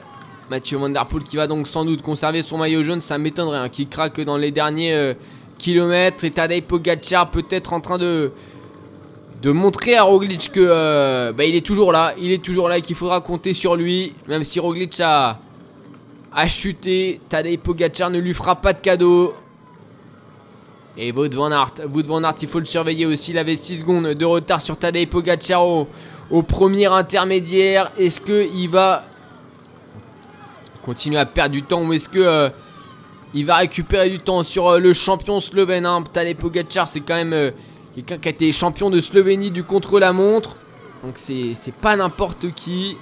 [0.49, 3.01] Mathieu Van Der Poel qui va donc sans doute conserver son maillot jaune.
[3.01, 5.13] Ça m'étonnerait hein, qu'il craque dans les derniers
[5.57, 6.23] km.
[6.23, 8.31] Et Tadej Pogacar peut-être en train de,
[9.45, 12.13] montrer à Roglic que euh, bah, il est toujours là.
[12.19, 14.13] Il est toujours là et qu'il faudra compter sur lui.
[14.27, 15.39] Même si Roglic a,
[16.47, 19.33] chuté, Tadej Pogacar ne lui fera pas de cadeau.
[20.99, 23.31] Et Wout van Aert, il faut le surveiller aussi.
[23.31, 25.87] Il avait 6 secondes de retard sur Tadej Pogacar au,
[26.31, 27.91] au premier intermédiaire.
[27.97, 29.03] Est-ce qu'il va
[30.87, 32.49] continuer à perdre du temps ou est-ce que euh,
[33.33, 36.01] il va récupérer du temps sur euh, le champion slovène hein?
[36.39, 37.51] Pogacar, c'est quand même euh,
[37.93, 40.55] quelqu'un qui a été champion de Slovénie du contre-la-montre.
[41.03, 42.95] Donc c'est pas n'importe qui.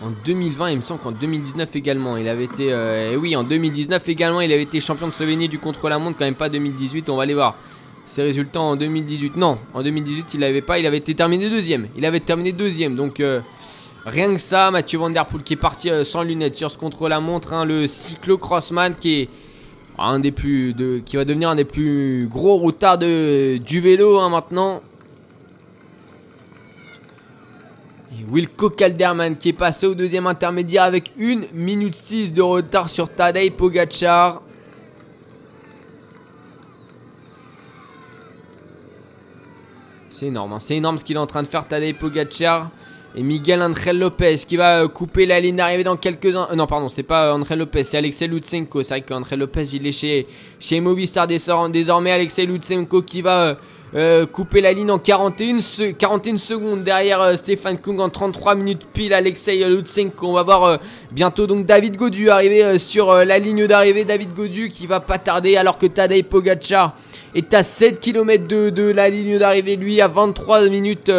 [0.00, 2.72] En 2020, il me semble qu'en 2019 également, il avait été.
[2.72, 6.34] Euh, oui, en 2019 également, il avait été champion de Slovénie du contre-la-montre, quand même
[6.36, 7.10] pas 2018.
[7.10, 7.56] On va aller voir
[8.10, 9.36] ses résultats en 2018.
[9.36, 10.78] Non, en 2018, il n'avait pas.
[10.78, 11.86] Il avait été terminé deuxième.
[11.96, 12.96] Il avait terminé deuxième.
[12.96, 13.40] Donc, euh,
[14.04, 16.76] rien que ça, Mathieu Van Der Poel qui est parti euh, sans lunettes sur ce
[16.76, 17.52] contre-la-montre.
[17.52, 19.28] Hein, le cyclo-crossman qui est
[19.96, 20.74] un des plus.
[21.04, 24.82] Qui va devenir un des plus gros routards de, du vélo hein, maintenant.
[28.28, 33.08] Wilco Calderman qui est passé au deuxième intermédiaire avec 1 minute 6 de retard sur
[33.08, 34.42] Tadej Pogacar.
[40.10, 40.58] C'est énorme, hein.
[40.58, 42.68] c'est énorme ce qu'il est en train de faire Tadej Pogacar.
[43.16, 46.26] Et Miguel Angel Lopez qui va euh, couper la ligne d'arrivée dans quelques.
[46.26, 48.82] Euh, non, pardon, c'est pas Angel Lopez, c'est Alexei Lutsenko.
[48.82, 50.26] C'est vrai qu'Angel Lopez il est chez,
[50.60, 52.12] chez Movistar désormais.
[52.12, 53.54] Alexei Lutsenko qui va euh,
[53.96, 55.58] euh, couper la ligne en 41,
[55.98, 59.12] 41 secondes derrière euh, Stéphane Kung en 33 minutes pile.
[59.12, 60.28] Alexei Lutsenko.
[60.28, 60.76] On va voir euh,
[61.10, 64.04] bientôt donc David Godu arriver sur la ligne d'arrivée.
[64.04, 66.94] David Godu qui va pas tarder alors que Tadej Pogacar
[67.34, 69.76] est à 7 km de, de la ligne d'arrivée.
[69.76, 71.12] Lui à 23 minutes.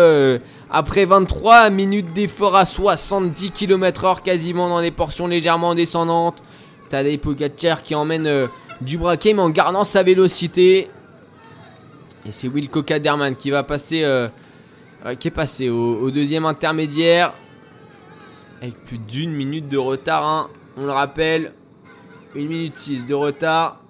[0.70, 6.42] après 23 minutes d'effort à 70 km/h quasiment dans des portions légèrement descendantes.
[6.90, 8.50] Tadej Pogacar qui emmène
[8.82, 10.90] du braquet mais en gardant sa vélocité.
[12.28, 14.28] Et c'est Wilco Kaderman qui va passer, euh,
[15.06, 17.34] euh, qui est passé au, deuxième intermédiaire.
[18.62, 20.50] Avec plus d'une minute de retard, hein.
[20.78, 21.54] on le rappelle.
[22.36, 23.81] Une minute 6 de retard.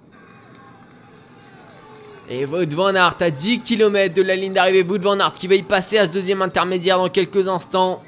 [2.28, 4.82] Et Wout van Aert à 10 km de la ligne d'arrivée.
[4.82, 8.02] Wout van Aert qui va y passer à ce deuxième intermédiaire dans quelques instants.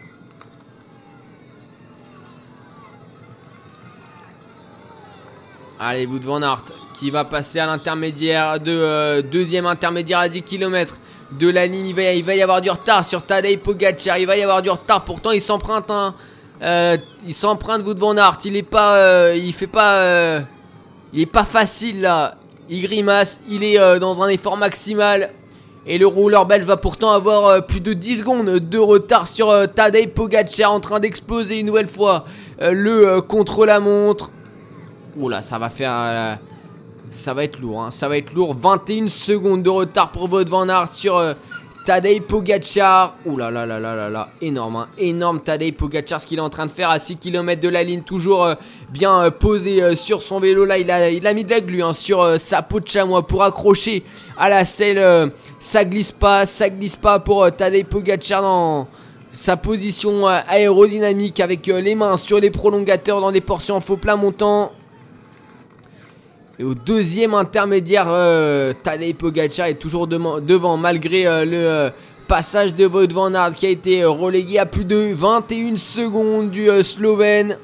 [5.81, 10.43] Allez, Wout van Aert qui va passer à l'intermédiaire de euh, deuxième intermédiaire à 10
[10.43, 10.99] km
[11.33, 11.89] de la ligne.
[11.89, 14.19] Il va, il va, y avoir du retard sur Tadej Pogacar.
[14.19, 15.05] Il va y avoir du retard.
[15.05, 16.15] Pourtant, il s'emprunte un.
[16.63, 16.97] Euh,
[17.27, 18.39] il s'emprunte Wout van Aert.
[18.45, 18.95] Il est pas.
[18.95, 20.39] Euh, il fait pas.
[21.13, 22.37] il est pas facile là.
[22.69, 23.41] Il grimace.
[23.49, 25.31] Il est dans un effort maximal.
[25.87, 30.09] Et le rouleur belge va pourtant avoir plus de 10 secondes de retard sur Tadej
[30.09, 32.25] Pogacar en train d'exploser une nouvelle fois
[32.59, 34.31] le contre-la-montre.
[35.19, 36.39] Oula, ça va faire
[37.15, 37.91] ça va être lourd, hein.
[37.91, 38.55] ça va être lourd.
[38.55, 41.35] 21 secondes de retard pour votre Van Aert sur euh,
[41.85, 43.15] Tadej Pogacar.
[43.27, 44.89] Ouh là là là énorme, hein.
[44.97, 47.83] énorme Tadej Pogacar ce qu'il est en train de faire à 6 km de la
[47.83, 48.55] ligne, toujours euh,
[48.91, 50.65] bien euh, posé sur son vélo.
[50.65, 53.27] Là, il a, il a mis de la glu hein, sur sa peau de chamois
[53.27, 54.03] pour accrocher
[54.39, 55.31] à la selle.
[55.59, 58.89] ça glisse pas, ça glisse pas pour Tadej Pogacar dans
[59.33, 64.17] sa position aérodynamique avec les mains sur les prolongateurs dans des portions en faux plat
[64.17, 64.73] montant.
[66.59, 71.91] Et au deuxième intermédiaire, euh, Tadej Pogacar est toujours devant malgré euh, le euh,
[72.29, 77.59] passage de Wout van qui a été relégué à plus de 21 secondes du Slovène.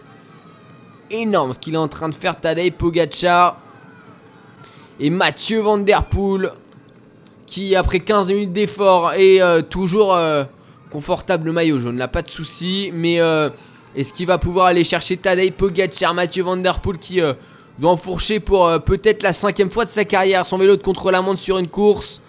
[1.08, 3.58] Énorme ce qu'il est en train de faire Tadej Pogacar.
[4.98, 6.50] Et Mathieu Van Der Poel
[7.46, 10.16] qui après 15 minutes d'effort est toujours
[10.90, 12.90] confortable le maillot jaune, n'a pas de souci.
[12.92, 13.18] Mais
[13.96, 17.20] est-ce qu'il va pouvoir aller chercher Tadej Pogacar, Mathieu Van Der Poel qui
[17.78, 21.40] doit enfourcher pour euh, peut-être la cinquième fois de sa carrière son vélo de contre-la-montre
[21.40, 22.22] sur une course.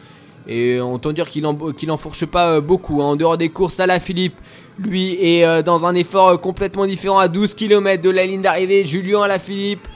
[0.48, 3.02] Et on entend dire qu'il n'enfourche pas euh, beaucoup.
[3.02, 3.06] Hein.
[3.06, 4.36] En dehors des courses à la Philippe,
[4.80, 8.86] lui est euh, dans un effort complètement différent à 12 km de la ligne d'arrivée.
[8.86, 9.88] Julien à la Philippe,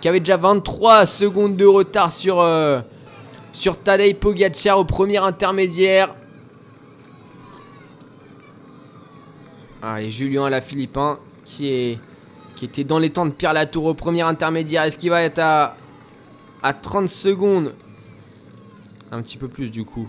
[0.00, 2.46] qui avait déjà 23 secondes de retard sur,
[3.52, 6.14] sur Tadej Pogacar au premier intermédiaire.
[9.82, 10.60] Allez, Julien à la
[10.96, 11.98] hein, qui est
[12.56, 14.84] qui était dans les temps de Pierre Latour au premier intermédiaire.
[14.84, 15.76] Est-ce qu'il va être à,
[16.62, 17.74] à 30 secondes?
[19.12, 20.08] Un petit peu plus du coup.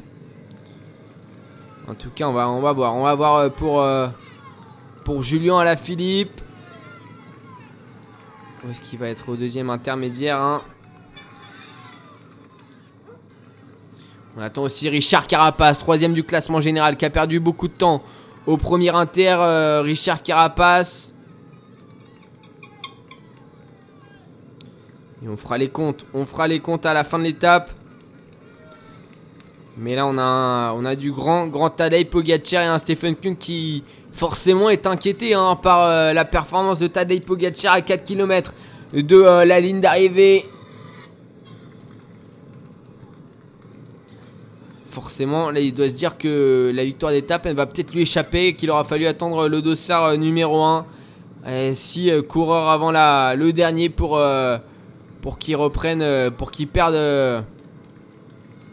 [1.87, 2.95] En tout cas, on va, voir.
[2.95, 4.07] On va voir euh, pour, euh,
[5.03, 6.41] pour Julien à la Philippe.
[8.63, 10.61] Où est-ce qu'il va être au deuxième intermédiaire hein?
[14.37, 18.01] On attend aussi Richard Carapace, troisième du classement général, qui a perdu beaucoup de temps
[18.45, 19.35] au premier inter.
[19.37, 21.13] Euh, Richard Carapace
[25.23, 26.05] Et on fera les comptes.
[26.13, 27.71] On fera les comptes à la fin de l'étape.
[29.77, 34.69] Mais là, on a, du grand, grand Tadej Pogacar et un Stephen Kung qui forcément
[34.69, 38.53] est inquiété hein, par euh, la performance de Tadej Pogacar à 4 km
[38.93, 40.43] de euh, la ligne d'arrivée.
[44.89, 48.69] Forcément, là, il doit se dire que la victoire d'étape, va peut-être lui échapper, qu'il
[48.69, 50.85] aura fallu attendre le dossard euh, numéro 1.
[51.73, 54.19] si coureur avant le dernier pour,
[55.21, 57.43] pour qu'il reprenne, pour qu'il perde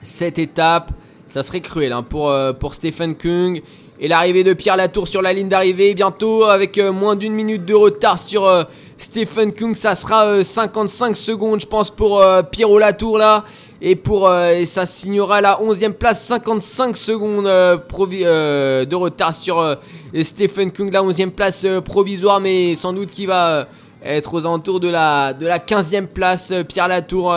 [0.02, 0.92] cette étape.
[1.26, 3.62] Ça serait cruel hein, pour, euh, pour Stephen Kung.
[4.00, 7.64] Et l'arrivée de Pierre Latour sur la ligne d'arrivée bientôt avec euh, moins d'une minute
[7.64, 8.62] de retard sur euh,
[8.96, 9.74] Stephen Kung.
[9.74, 13.44] Ça sera 55 secondes je pense pour Pierrot Latour là.
[13.80, 19.78] Et, pour, et ça signera la 11e place, 55 secondes de retard sur
[20.20, 23.68] Stephen Kung, la 11e place provisoire, mais sans doute qu'il va
[24.04, 26.52] être aux alentours de la, de la 15e place.
[26.68, 27.34] Pierre Latour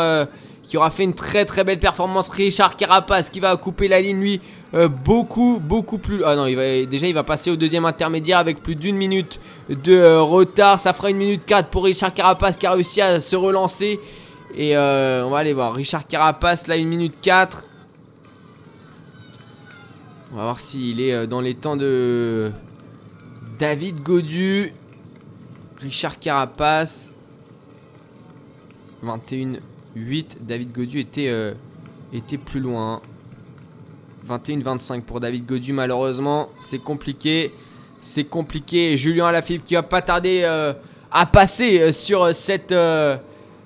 [0.64, 2.30] qui aura fait une très très belle performance.
[2.30, 4.42] Richard Carapace qui va couper la ligne lui
[4.74, 6.24] euh, beaucoup beaucoup plus.
[6.24, 9.40] Ah non, il va, déjà il va passer au deuxième intermédiaire avec plus d'une minute
[9.70, 10.80] de euh, retard.
[10.80, 14.00] Ça fera une minute 4 pour Richard Carapace qui a réussi à se relancer.
[14.56, 15.74] Et euh, on va aller voir.
[15.74, 17.66] Richard Carapace là une minute 4.
[20.32, 22.52] On va voir s'il est dans les temps de
[23.60, 24.74] David Godu.
[25.82, 27.12] Richard Carapace.
[29.02, 29.60] 21
[29.96, 30.38] 8.
[30.42, 31.54] David Godu était, euh,
[32.46, 33.02] plus loin.
[34.28, 36.50] 21-25 pour David Godu, malheureusement.
[36.60, 37.52] C'est compliqué.
[38.00, 38.96] C'est compliqué.
[38.96, 40.74] Julien Alaphilippe qui va pas tarder euh,
[41.12, 42.76] à passer euh, sur, cette,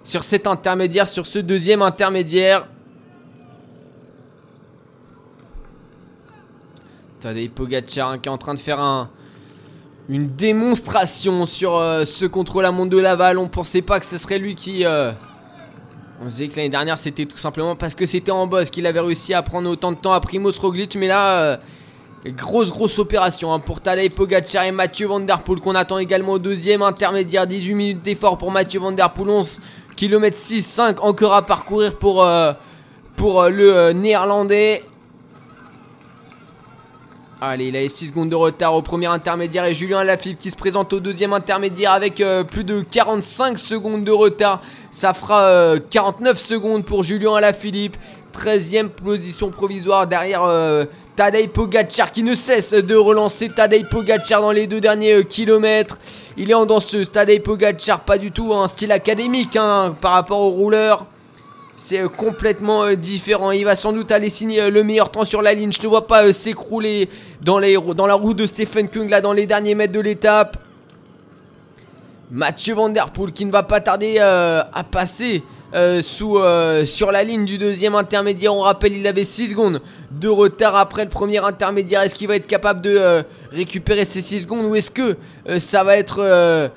[0.04, 2.68] sur cet intermédiaire, sur ce deuxième intermédiaire.
[7.20, 9.10] Tadej Pogacar hein, qui est en train de faire un,
[10.10, 13.38] une démonstration sur ce contre-la-montre de Laval.
[13.40, 14.86] On pensait pas que ce serait lui qui
[16.22, 18.88] on se disait que l'année dernière c'était tout simplement parce que c'était en boss qu'il
[18.88, 20.96] avait réussi à prendre autant de temps à Primoz Roglic.
[20.96, 21.58] Mais là, euh,
[22.28, 26.34] grosse grosse opération hein, pour Tadej Pogacar et Mathieu Van Der Poel qu'on attend également
[26.34, 27.48] au deuxième intermédiaire.
[27.48, 29.60] 18 minutes d'effort pour Mathieu Van Der Poel, 11
[29.98, 32.54] km 6-5 encore à parcourir pour, euh,
[33.22, 34.84] euh, le néerlandais.
[37.48, 40.56] Allez, il a 6 secondes de retard au premier intermédiaire et Julien Lafilippe qui se
[40.56, 44.62] présente au deuxième intermédiaire avec plus de 45 secondes de retard.
[44.90, 47.98] Ça fera 49 euh, secondes pour Julien Alaphilippe.
[48.34, 50.86] 13e position provisoire derrière euh,
[51.16, 56.00] Tadej Pogacar qui ne cesse de relancer Tadej Pogacar dans les deux derniers euh, kilomètres.
[56.38, 57.12] Il est en danseuse.
[57.12, 61.06] Tadej Pogacar, pas du tout un style académique hein, par rapport au rouleur.
[61.78, 63.52] C'est complètement différent.
[63.52, 65.72] Il va sans doute aller signer le meilleur temps sur la ligne.
[65.74, 67.10] Je ne vois pas s'écrouler
[67.42, 70.58] dans, la roue de Stephen Kung là dans les derniers mètres de l'étape.
[72.32, 72.92] Mathieu Van
[73.34, 77.94] qui ne va pas tarder euh, à passer euh, euh, sur la ligne du deuxième
[77.96, 78.56] intermédiaire.
[78.56, 82.02] On rappelle, il avait 6 secondes de retard après le premier intermédiaire.
[82.02, 85.18] Est-ce qu'il va être capable de récupérer ces 6 secondes ou est-ce que
[85.60, 86.72] ça va être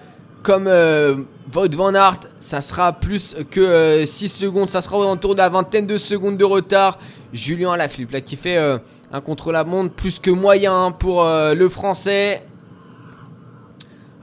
[0.48, 4.70] comme Wout Van Aert Ça sera plus que 6 secondes.
[4.70, 6.98] Ça sera autour de la vingtaine de secondes de retard.
[7.34, 12.42] Julien Lafilippe là qui fait un contre-la-montre plus que moyen pour le français.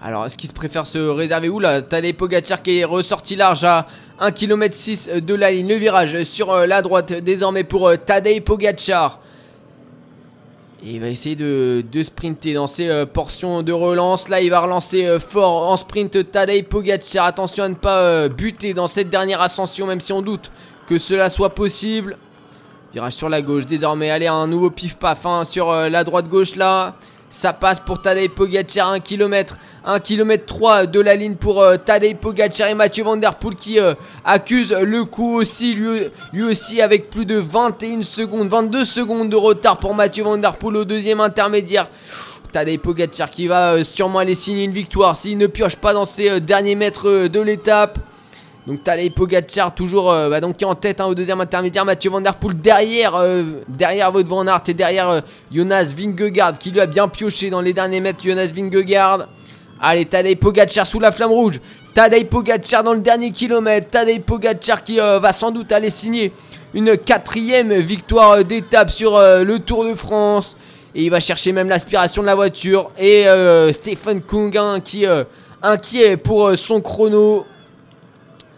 [0.08, 1.82] Alors, est-ce qu'il se préfère se réserver où là?
[1.82, 3.88] Tadej Pogacar qui est ressorti large à
[4.20, 5.68] 1 km 6 de la ligne.
[5.68, 9.20] Le virage sur euh, la droite désormais pour euh, Tadej Pogacar.
[10.94, 14.30] Il va essayer de, sprinter dans ces euh, portions de relance.
[14.30, 17.26] Là, il va relancer fort en sprint Tadej Pogacar.
[17.26, 20.52] Attention à ne pas buter dans cette dernière ascension, même si on doute
[20.88, 22.18] que cela soit possible.
[22.94, 24.12] Virage sur la gauche désormais.
[24.12, 26.96] Allez, un nouveau pif-paf hein, sur la droite-gauche là.
[27.36, 29.58] Ça passe pour Tadej Pogacar 1 km.
[29.84, 33.20] 1 km 3 de la ligne pour euh, Tadej Pogacar et Mathieu Van
[33.60, 39.30] qui euh, accuse le coup aussi lui, aussi avec plus de 21 secondes, 22 secondes
[39.30, 41.90] de retard pour Mathieu Van au deuxième intermédiaire.
[42.54, 46.06] Tadej Pogacar qui va euh, sûrement aller signer une victoire s'il ne pioche pas dans
[46.06, 48.00] ses derniers mètres de l'étape.
[48.68, 51.86] Donc Tadej Pogacar toujours euh, bah, donc, qui est en tête hein, au deuxième intermédiaire.
[51.86, 55.20] Mathieu Van Der Poel derrière, euh, derrière votre Van Aert et derrière euh,
[55.52, 58.24] Jonas Vingegaard qui lui a bien pioché dans les derniers mètres.
[58.24, 59.28] Jonas Vingegaard.
[59.80, 61.62] Allez, Tadej Pogacar sous la flamme rouge.
[61.94, 63.92] Tadej Pogacar dans le dernier kilomètre.
[63.92, 66.32] Tadej Pogacar qui va sans doute aller signer
[66.74, 70.58] une quatrième victoire d'étape sur le Tour de France.
[70.96, 72.90] Et il va chercher même l'aspiration de la voiture.
[72.98, 73.26] Et
[73.74, 75.06] Stephen Kung hein, qui
[75.62, 77.46] inquiet pour son chrono.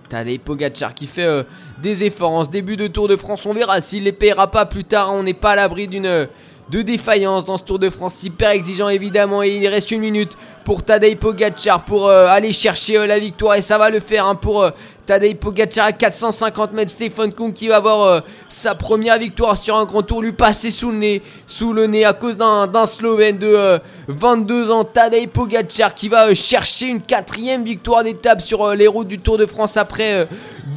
[0.09, 1.43] Tadej Pogacar qui fait euh,
[1.81, 3.45] des efforts en ce début de Tour de France.
[3.45, 5.13] On verra s'il les payera pas plus tard.
[5.13, 6.25] On n'est pas à l'abri d'une euh,
[6.69, 10.33] de défaillance dans ce Tour de France hyper exigeant évidemment et il reste une minute
[10.65, 14.69] pour Tadej Pogacar pour aller chercher la victoire et ça va le faire hein, pour
[15.07, 16.91] Tadej Pogacar à 450 mètres.
[16.91, 20.21] Stephen Kung qui va avoir euh, sa première victoire sur un grand tour.
[20.21, 23.79] Lui passer sous le nez, sous le nez à cause d'un Slovène de
[24.09, 24.83] 22 euh, ans.
[24.83, 29.37] Tadej Pogacar qui va euh, chercher une quatrième victoire d'étape sur les routes du Tour
[29.37, 30.27] de France après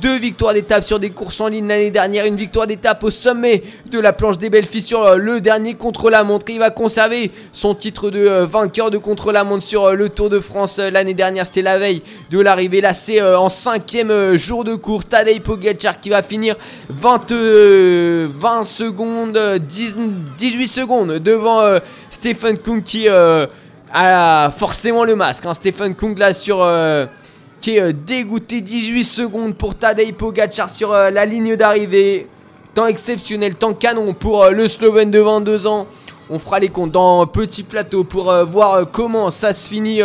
[0.00, 2.24] deux victoires d'étape sur des courses en ligne l'année dernière.
[2.24, 6.46] Une victoire d'étape au sommet de la planche des belles sur le dernier contre-la-montre.
[6.50, 11.14] Il va conserver son titre de vainqueur de contre-la-montre sur le Tour de France l'année
[11.14, 11.46] dernière.
[11.46, 12.80] C'était la veille de l'arrivée.
[12.80, 15.08] Là, c'est en cinquième jour de course.
[15.08, 16.56] Tadej Pogacar qui va finir
[16.88, 21.78] 20, 20 euh, secondes, 18 secondes devant euh,
[22.10, 23.46] Stephen Kung qui euh,
[23.92, 25.46] a forcément le masque.
[25.46, 25.54] Hein.
[25.54, 26.66] Stephen Kung là sur
[27.60, 32.26] qui est dégoûté 18 secondes pour Tadej Pogacar sur la ligne d'arrivée.
[32.74, 35.86] Temps exceptionnel, temps canon pour le Slovène de 22 ans.
[36.30, 40.00] On fera les comptes dans petit plateau pour voir comment ça se finit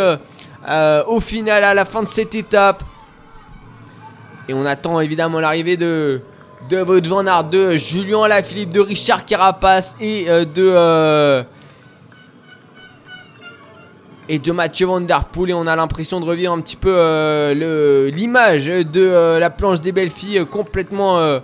[1.06, 2.82] au final à la fin de cette étape.
[4.48, 6.20] Et on attend évidemment l'arrivée de,
[6.70, 10.70] de Wout van de Julien Alaphilippe, de Richard Carapace et euh, de...
[10.72, 11.42] Euh,
[14.28, 16.92] et de Mathieu Van Der Poel et on a l'impression de revivre un petit peu
[16.92, 21.40] euh, l'image de la planche des belles filles complètement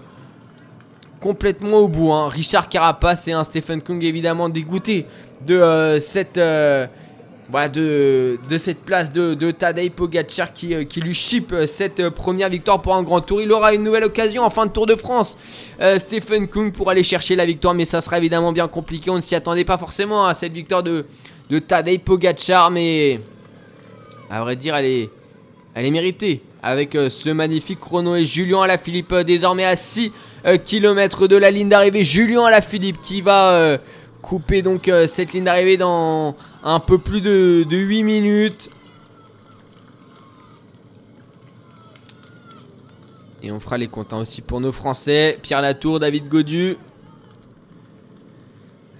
[1.20, 2.12] complètement au bout.
[2.12, 2.28] Hein.
[2.28, 5.06] Richard Carapace et un Stephen Kung évidemment dégoûté
[5.46, 6.40] de cette
[7.68, 12.48] de, cette place de, de Tadej Pogacar qui, euh, lui chip euh, cette euh, première
[12.48, 13.42] victoire pour un grand tour.
[13.42, 15.36] Il aura une nouvelle occasion en fin de Tour de France.
[15.98, 19.10] Stephen Kung pour aller chercher la victoire, mais ça sera évidemment bien compliqué.
[19.10, 21.04] On ne s'y attendait pas forcément à cette victoire de,
[21.50, 23.20] de Tadej Pogacar, mais
[24.30, 25.10] à vrai dire, elle est,
[25.74, 26.40] elle est méritée.
[26.64, 30.12] Avec ce magnifique chrono et Julien Alaphilippe désormais à 6
[30.64, 32.04] km de la ligne d'arrivée.
[32.04, 33.78] Julien Alaphilippe qui va
[34.22, 38.70] couper donc cette ligne d'arrivée dans un peu plus de, 8 minutes.
[43.42, 45.38] Et on fera les comptes hein, aussi pour nos Français.
[45.42, 46.76] Pierre Latour, David Godu.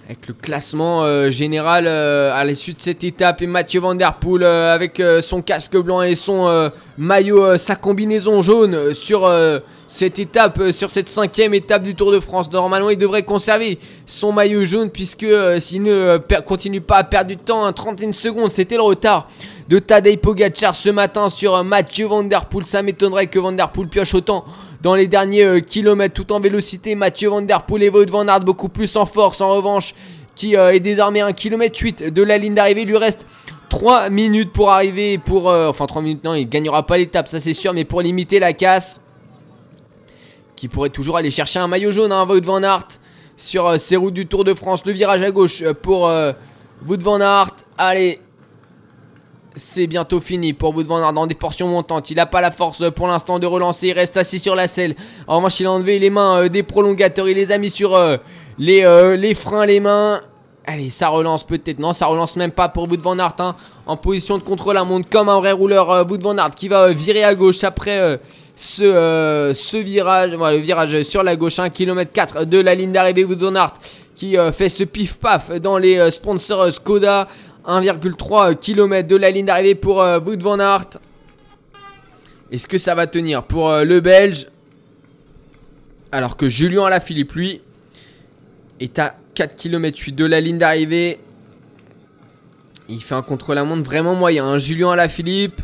[0.05, 3.41] Avec le classement euh, général euh, à l'issue de cette étape.
[3.41, 8.41] Et Mathieu Van Der Poel euh, avec son casque blanc et son maillot, sa combinaison
[8.41, 9.31] jaune sur
[9.87, 12.51] cette étape, sur cette cinquième étape du Tour de France.
[12.51, 15.25] Normalement, il devrait conserver son maillot jaune puisque
[15.59, 19.29] s'il ne continue pas à perdre du temps, 31 hein, secondes, c'était le retard
[19.69, 22.65] de Tadej Pogacar ce matin sur Mathieu Van Der Poel.
[22.65, 24.43] Ça m'étonnerait que Van Der Poel pioche autant
[24.83, 26.93] dans les derniers euh, kilomètres tout en vélocité.
[26.93, 29.95] Mathieu Van Der Poel et Wout Van Aert beaucoup plus en force en revanche
[30.35, 32.81] qui euh, est désormais 1 km 8 de la ligne d'arrivée.
[32.81, 33.25] Il lui reste
[33.69, 37.39] 3 minutes pour arriver pour euh, enfin 3 minutes non, il gagnera pas l'étape, ça
[37.39, 38.99] c'est sûr mais pour limiter la casse
[40.57, 42.87] qui pourrait toujours aller chercher un maillot jaune hein, Wout Van Aert
[43.37, 46.01] sur ces routes du Tour de France, le virage à gauche pour
[46.87, 47.55] Wout Van Aert.
[47.77, 48.19] Allez,
[49.55, 52.09] c'est bientôt fini pour vous vendre dans des portions montantes.
[52.09, 53.87] Il n'a pas la force pour l'instant de relancer.
[53.87, 54.95] Il reste assis sur la selle.
[55.27, 57.29] En revanche, il a enlevé les mains euh, des prolongateurs.
[57.29, 58.17] Il les a mis sur euh,
[58.57, 60.21] les, euh, les, freins, les mains.
[60.65, 61.79] Allez, ça relance peut-être.
[61.79, 63.35] Non, ça relance même pas pour Wout van Aert.
[63.39, 63.55] Hein.
[63.85, 66.05] en position de contrôle à monte comme un vrai rouleur.
[66.09, 68.19] Wout van Aert qui va virer à gauche après
[68.55, 70.31] ce, virage.
[70.31, 71.59] le virage sur la gauche.
[71.59, 73.25] 1 km 4 de la ligne d'arrivée.
[73.25, 73.73] Wout van Aert
[74.15, 77.27] qui fait ce pif-paf dans les sponsors Skoda.
[77.65, 80.99] 1,3 km de la ligne d'arrivée pour euh, van Aert.
[82.51, 84.47] Est-ce que ça va tenir pour euh, le Belge?
[86.11, 87.61] Alors que Julien Alaphilippe, lui,
[88.79, 91.19] est à 4 km 8 de la ligne d'arrivée.
[92.89, 94.45] Il fait un contre-la-montre vraiment moyen.
[94.45, 94.57] Hein.
[94.57, 95.61] Julien Alaphilippe.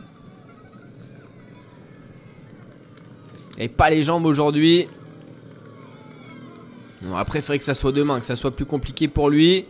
[3.58, 4.88] Et pas les jambes aujourd'hui.
[7.14, 9.66] après, il faudrait que ça soit demain, que ça soit plus compliqué pour lui.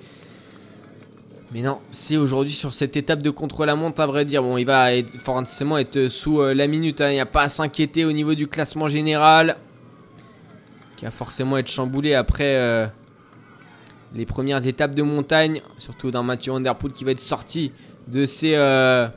[1.51, 4.43] Mais non, c'est aujourd'hui sur cette étape de contre-la-montre, à vrai dire.
[4.43, 4.89] Bon, il va
[5.19, 7.01] forcément être sous euh, la minute.
[7.01, 7.09] Hein.
[7.09, 9.57] Il n'y a pas à s'inquiéter au niveau du classement général.
[10.95, 12.85] Qui va forcément être chamboulé après euh,
[14.13, 15.61] les premières étapes de montagne.
[15.79, 17.71] Surtout d'un Mathieu Underpool qui va être sorti
[18.07, 19.07] de ses, euh,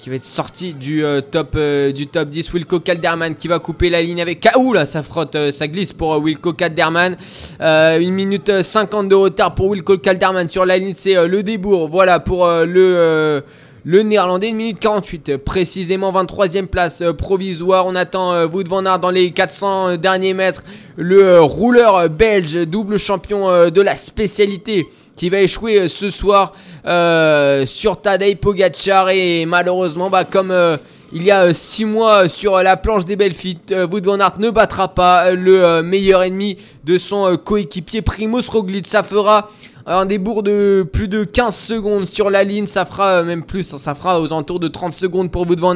[0.00, 2.54] qui va être sorti du, euh, top, euh, du top 10.
[2.54, 4.44] Wilco Calderman qui va couper la ligne avec.
[4.44, 7.16] Là, ça frotte, euh, ça glisse pour Wilco Calderman.
[7.60, 10.94] 1 minute 50 de retard pour Wilco Calderman sur la ligne.
[10.96, 11.88] C'est le débours.
[11.88, 13.42] Voilà pour le.
[13.84, 17.86] néerlandais, 1 minute 48, précisément 23e place provisoire.
[17.86, 20.64] On attend Wout van Aert dans les 400 derniers mètres.
[20.96, 24.86] Le rouleur belge, double champion de la spécialité
[25.20, 26.54] qui va échouer euh, ce soir
[26.86, 30.78] euh, sur Tadej Pogacar et malheureusement bah, comme euh,
[31.12, 35.32] il y a 6 mois sur la planche des Belfites, Wout van ne battra pas
[35.32, 38.86] le meilleur ennemi de son coéquipier Primoz Roglic.
[38.86, 39.50] Ça fera
[39.86, 42.66] un débours de plus de 15 secondes sur la ligne.
[42.66, 45.74] Ça fera même plus, ça, fera aux alentours de 30 secondes pour de Van.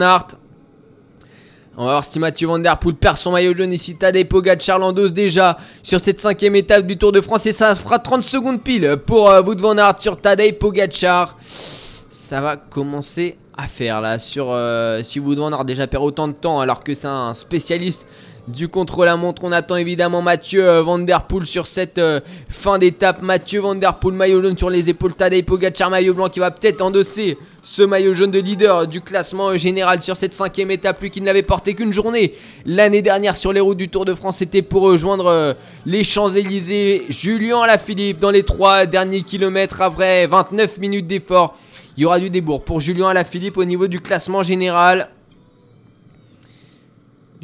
[1.77, 3.97] On va voir si Mathieu Van Der Poel perd son maillot jaune ici.
[3.97, 7.47] Tadej Pogacar l'endosse déjà sur cette cinquième étape du Tour de France.
[7.47, 11.37] Et ça fera 30 secondes pile pour euh, Wout Van Aert sur Tadej Pogacar.
[11.49, 14.21] Ça va commencer à faire là.
[14.21, 17.33] Sur, euh, si Wout Van Aert déjà perd autant de temps alors que c'est un
[17.33, 18.07] spécialiste
[18.49, 19.43] du contre-la-montre.
[19.45, 20.99] On attend évidemment Mathieu euh, Van
[21.45, 23.23] sur cette euh, fin d'étape.
[23.23, 25.15] Mathieu Van Der maillot jaune sur les épaules.
[25.15, 29.51] Tadej Pogacar, maillot blanc qui va peut-être endosser ce maillot jaune de leader du classement
[29.51, 31.01] euh, général sur cette cinquième étape.
[31.01, 32.35] Lui qui ne l'avait porté qu'une journée
[32.67, 34.39] l'année dernière sur les routes du Tour de France.
[34.39, 37.05] C'était pour rejoindre les Champs-Élysées.
[37.09, 41.57] Julien Alaphilippe dans les trois derniers kilomètres après 29 minutes d'effort.
[41.97, 45.11] Il y aura du débours pour Julien Alaphilippe au niveau du classement général.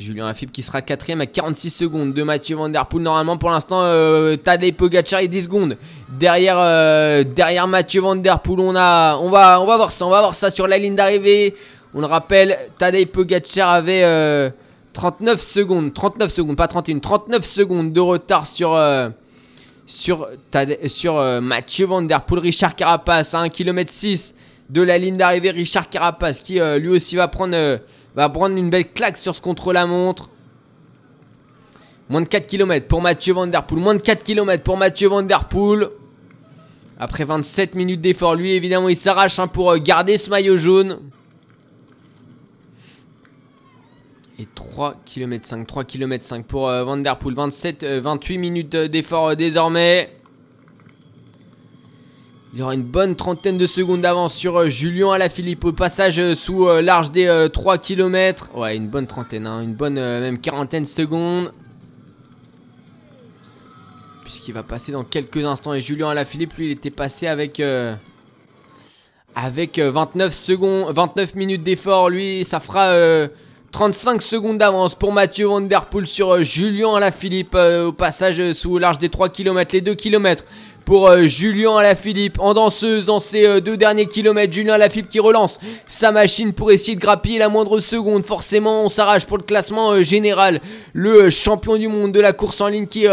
[0.01, 3.03] Julien Lafilippe qui sera quatrième à 46 secondes de Mathieu Van Der Poel.
[3.03, 5.76] Normalement, pour l'instant, euh, Tadej Pogacar est 10 secondes
[6.09, 8.61] derrière, euh, derrière Mathieu Van Der Poel.
[8.61, 10.94] On, a, on, va, on va voir ça, on va voir ça sur la ligne
[10.94, 11.55] d'arrivée.
[11.94, 14.03] On le rappelle, Tadej Pogacar avait
[14.92, 18.78] 39 euh, secondes, 39 secondes, pas 31, 39 secondes de retard sur,
[19.86, 20.28] sur,
[20.86, 22.40] sur Mathieu Van Der Poel.
[22.40, 24.34] Richard Carapace à 1 km 6
[24.70, 25.51] de la ligne d'arrivée.
[25.51, 27.80] Richard Carapace qui lui aussi va prendre
[28.15, 30.31] va prendre une belle claque sur ce contre-la-montre.
[32.09, 33.47] Moins de 4 km pour Mathieu Van.
[33.73, 35.27] Moins de 4 km pour Mathieu Van.
[36.99, 40.99] Après 27 minutes d'effort, lui évidemment il s'arrache hein, pour euh, garder ce maillot jaune.
[44.39, 47.35] Et 3 km 5, 3 km 5 pour euh, Van Der Poel.
[47.35, 50.20] 27, 28 minutes euh, d'effort désormais.
[52.53, 56.34] Il aura une bonne trentaine de secondes d'avance sur euh, Julien Alaphilippe au passage euh,
[56.34, 58.51] sous euh, l'arche des 3 km.
[58.57, 61.53] Ouais, une bonne trentaine, hein, une bonne même quarantaine de secondes.
[64.24, 65.74] Puisqu'il va passer dans quelques instants.
[65.74, 67.61] Et Julien Alaphilippe, lui, il était passé avec,
[69.34, 72.11] avec 29 secondes, 29 minutes d'effort.
[72.11, 72.92] Lui, ça fera
[73.72, 78.98] 35 secondes d'avance pour Mathieu Van Der Poel sur Julien Alaphilippe au passage sous l'arche
[78.98, 80.44] des 3 km, les 2 km
[80.85, 84.53] pour euh, Julien Alaphilippe en danseuse dans ces euh, deux derniers kilomètres.
[84.53, 88.24] Julien Alaphilippe qui relance sa machine pour essayer de grappiller la moindre seconde.
[88.24, 90.61] Forcément, on s'arrache pour le classement euh, général.
[90.93, 93.07] Le champion du monde de la course en ligne qui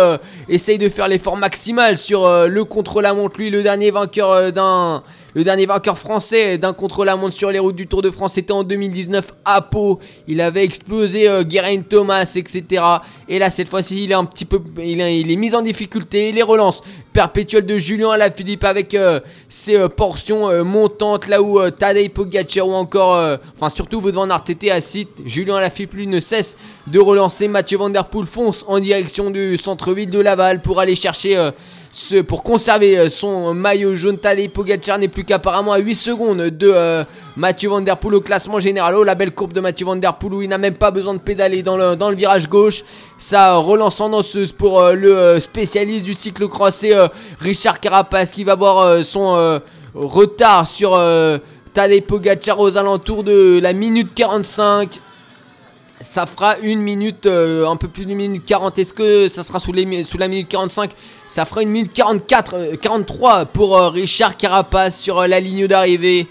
[0.50, 3.38] essaye de faire l'effort maximal sur le contre-la-montre.
[3.38, 5.04] Lui, le dernier vainqueur d'un
[5.38, 8.64] le dernier vainqueur français d'un contre-la-montre sur les routes du Tour de France était en
[8.64, 10.00] 2019 à Pau.
[10.28, 12.84] Il avait explosé euh, Geraint Thomas, etc.
[13.30, 16.32] Et là, cette fois-ci, il est un petit peu, il est, mis en difficulté.
[16.32, 16.84] Les relances
[17.14, 22.74] perpétuelles de Julien Alaphilippe avec euh, ses euh, portions montantes là où Tadej Pogacar ou
[22.74, 25.10] encore, enfin surtout Van Aert était à site.
[25.24, 26.58] Julien Alaphilippe lui ne cesse
[26.88, 27.48] de relancer.
[27.48, 31.52] Mathieu Van Der Poel fonce en direction du centre-ville de Laval pour aller chercher
[32.28, 34.18] pour conserver euh, son maillot jaune.
[34.18, 37.04] Tadej Pogacar n'est plus qu'apparemment à 8 secondes de euh,
[37.36, 38.96] Mathieu Van Der Poel au classement général.
[38.96, 41.14] Oh la belle courbe de Mathieu Van Der Poel où il n'a même pas besoin
[41.14, 42.84] de pédaler dans le, virage gauche.
[43.18, 46.94] Ça relance en danseuse pour euh, le spécialiste du cycle crossé
[47.40, 49.60] Richard Carapace qui va voir son
[49.94, 51.00] retard sur
[51.74, 55.02] Tadej Pogacar aux alentours de la minute 45
[56.02, 58.78] ça fera une minute, euh, un peu plus d'une minute 40.
[58.78, 60.92] Est-ce que ça sera sous, les, sous la minute 45
[61.28, 66.28] Ça fera une minute 44, 43 euh, pour euh, Richard Carapace sur la ligne d'arrivée.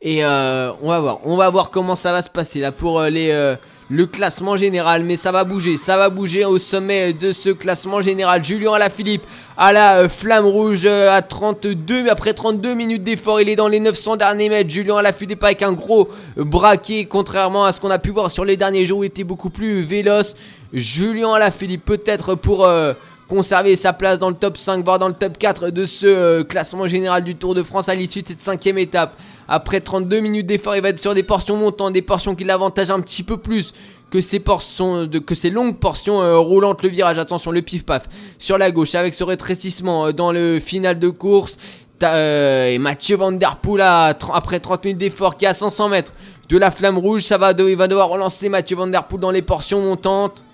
[0.00, 3.54] Et on va voir, on va voir comment ça va se passer là pour les
[3.92, 5.04] le classement général.
[5.04, 8.42] Mais ça va bouger, ça va bouger au sommet de ce classement général.
[8.42, 9.22] Julien Alaphilippe
[9.58, 13.68] à la euh, flamme rouge euh, à 32, après 32 minutes d'effort, il est dans
[13.68, 14.70] les 900 derniers mètres.
[14.70, 18.56] Julien Alaphilippe avec un gros braquet, contrairement à ce qu'on a pu voir sur les
[18.56, 20.36] derniers jours où il était beaucoup plus véloce.
[20.72, 22.64] Julien Alaphilippe peut-être pour...
[22.64, 22.94] Euh,
[23.32, 26.44] conserver sa place dans le top 5, voire dans le top 4 de ce euh,
[26.44, 29.18] classement général du Tour de France à l'issue de cette cinquième étape.
[29.48, 32.90] Après 32 minutes d'effort, il va être sur des portions montantes, des portions qui l'avantagent
[32.90, 33.72] un petit peu plus
[34.10, 36.82] que ces, longues portions euh, roulantes.
[36.82, 38.02] Le virage, attention, le pif-paf
[38.38, 41.56] sur la gauche avec ce rétrécissement euh, dans le final de course.
[42.02, 46.12] et Mathieu Van Der Poel après 30 minutes d'effort qui est à 500 mètres
[46.50, 47.22] de la flamme rouge.
[47.22, 50.44] Ça va, il va devoir relancer Mathieu Van Der Poel dans les portions montantes.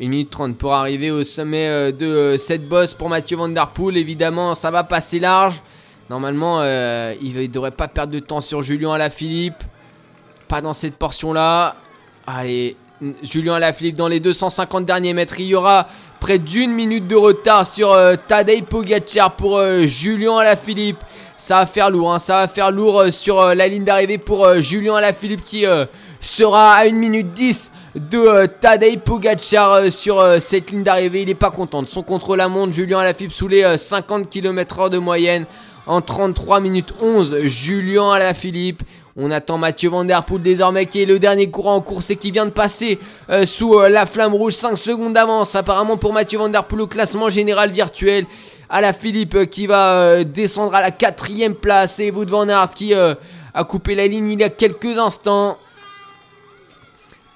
[0.00, 3.48] 1 minute 30 pour arriver au sommet euh, de euh, cette bosse pour Mathieu Van
[3.48, 3.96] Der Poel.
[3.96, 5.62] Évidemment, ça va passer large.
[6.10, 9.64] Normalement, euh, il ne devrait pas perdre de temps sur Julien Alaphilippe.
[10.48, 11.76] Pas dans cette portion-là.
[12.26, 12.76] Allez,
[13.22, 15.40] Julien Alaphilippe dans les 250 derniers mètres.
[15.40, 15.88] Il y aura
[16.20, 20.98] près d'une minute de retard sur euh, Tadej Pogacar pour Julien Alaphilippe.
[21.38, 22.18] Ça va faire lourd, hein.
[22.18, 25.66] ça va faire lourd sur la ligne d'arrivée pour Julien Alaphilippe qui
[26.20, 31.22] sera à 1 minute 10 de Tadej Pogacar sur cette ligne d'arrivée.
[31.22, 32.72] Il n'est pas content de son contrôle à montre.
[32.72, 35.46] Julien Alaphilippe sous les 50 km/h de moyenne
[35.86, 37.38] en 33 minutes 11.
[37.44, 38.82] Julien Alaphilippe.
[39.18, 42.16] On attend Mathieu Van Der Poel désormais qui est le dernier courant en course et
[42.16, 42.98] qui vient de passer
[43.30, 44.52] euh, sous euh, la flamme rouge.
[44.52, 48.26] 5 secondes d'avance apparemment pour Mathieu Van Der Poel au classement général virtuel.
[48.68, 52.74] À la Philippe euh, qui va descendre à la quatrième place et Wout Van Aert
[52.74, 55.56] qui a coupé la ligne il y a quelques instants.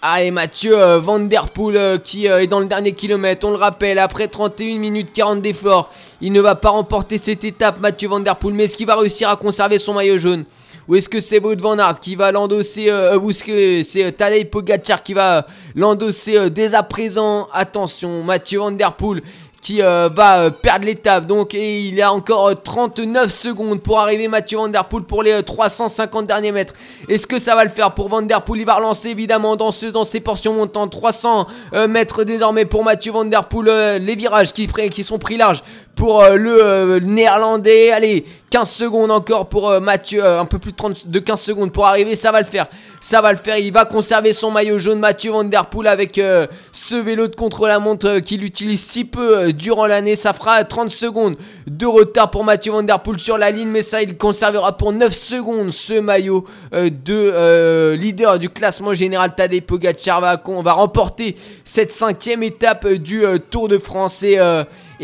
[0.02, 3.98] Ah et Mathieu Van Der Poel qui est dans le dernier kilomètre, on le rappelle,
[3.98, 5.92] après 31 minutes 40 d'efforts,
[6.22, 8.96] il ne va pas remporter cette étape Mathieu Van Der Poel, mais est-ce qu'il va
[8.96, 10.46] réussir à conserver son maillot jaune?
[10.90, 14.06] Ou est-ce que c'est Wout Van Aert qui va l'endosser euh, Ou est-ce que c'est
[14.06, 15.46] euh, Tadej Pogacar qui va
[15.76, 17.46] l'endosser euh, dès à présent?
[17.52, 19.22] Attention, Mathieu Van Der Poel
[19.60, 21.26] qui euh, va euh, perdre l'étape.
[21.26, 25.22] Donc et il a encore 39 euh, secondes pour arriver Mathieu Van Der Poel pour
[25.22, 26.74] les 350 derniers mètres.
[27.08, 29.86] Est-ce que ça va le faire pour Van Der Il va relancer évidemment dans, ce,
[29.86, 30.92] dans ces portions montantes.
[30.92, 31.46] 300
[31.88, 33.42] mètres désormais pour Mathieu Van Der
[34.00, 35.62] les virages qui, qui sont pris larges
[36.00, 37.90] pour le néerlandais.
[37.90, 40.24] Allez, 15 secondes encore pour Mathieu.
[40.24, 42.16] un peu plus de, 30, de 15 secondes pour arriver.
[42.16, 42.68] Ça va le faire.
[43.02, 43.58] Ça va le faire.
[43.58, 46.18] Il va conserver son maillot jaune Mathieu Van Der Poel avec
[46.72, 50.16] ce vélo de contre-la-montre qu'il utilise si peu durant l'année.
[50.16, 51.36] Ça fera 30 secondes
[51.66, 54.92] de retard pour Mathieu Van Der Poel sur la ligne, mais ça, il conservera pour
[54.92, 59.34] 9 secondes ce maillot euh, de euh, leader du classement général.
[59.34, 64.38] Tadej Pogacar va, va remporter cette cinquième étape du euh, Tour de France et,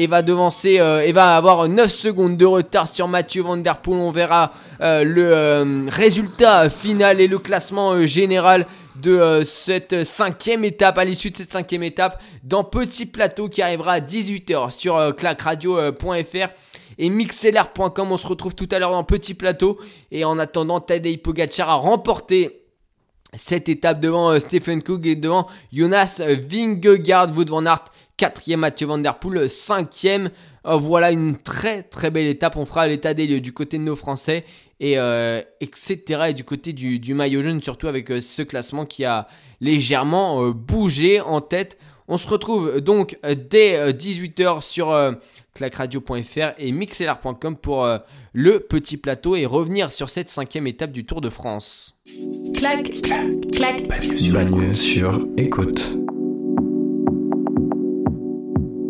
[0.04, 3.98] va devancer et va avoir 9 secondes de retard sur Mathieu Van Der Poel.
[3.98, 8.66] On verra le résultat final et le classement général
[9.00, 13.62] de euh, cette cinquième étape, à l'issue de cette cinquième étape, dans Petit Plateau qui
[13.62, 16.48] arrivera à 18h sur euh, clacradio.fr
[16.98, 18.12] et mixlr.com.
[18.12, 19.78] On se retrouve tout à l'heure dans Petit Plateau.
[20.10, 22.62] Et en attendant, Tadej Pogacar a remporté
[23.34, 27.84] cette étape devant euh, Stephen Cook et devant Jonas Vingegaard, Wout van Aert,
[28.16, 30.30] quatrième Mathieu Van Der Poel, cinquième.
[30.64, 32.56] voilà une très très belle étape.
[32.56, 34.44] On fera l'état des lieux du côté de nos Français
[34.80, 36.00] et euh, etc.
[36.28, 39.28] Et du côté du, maillot jaune, surtout avec euh, ce classement qui a
[39.60, 41.78] légèrement euh, bougé en tête.
[42.08, 44.96] On se retrouve donc dès 18h sur
[45.54, 47.84] clacradio.fr et mixlr.com pour
[48.32, 51.98] le petit plateau et revenir sur cette cinquième étape du Tour de France.
[52.54, 53.88] Clac, clac, clac.
[53.88, 55.96] Bagne sur écoute.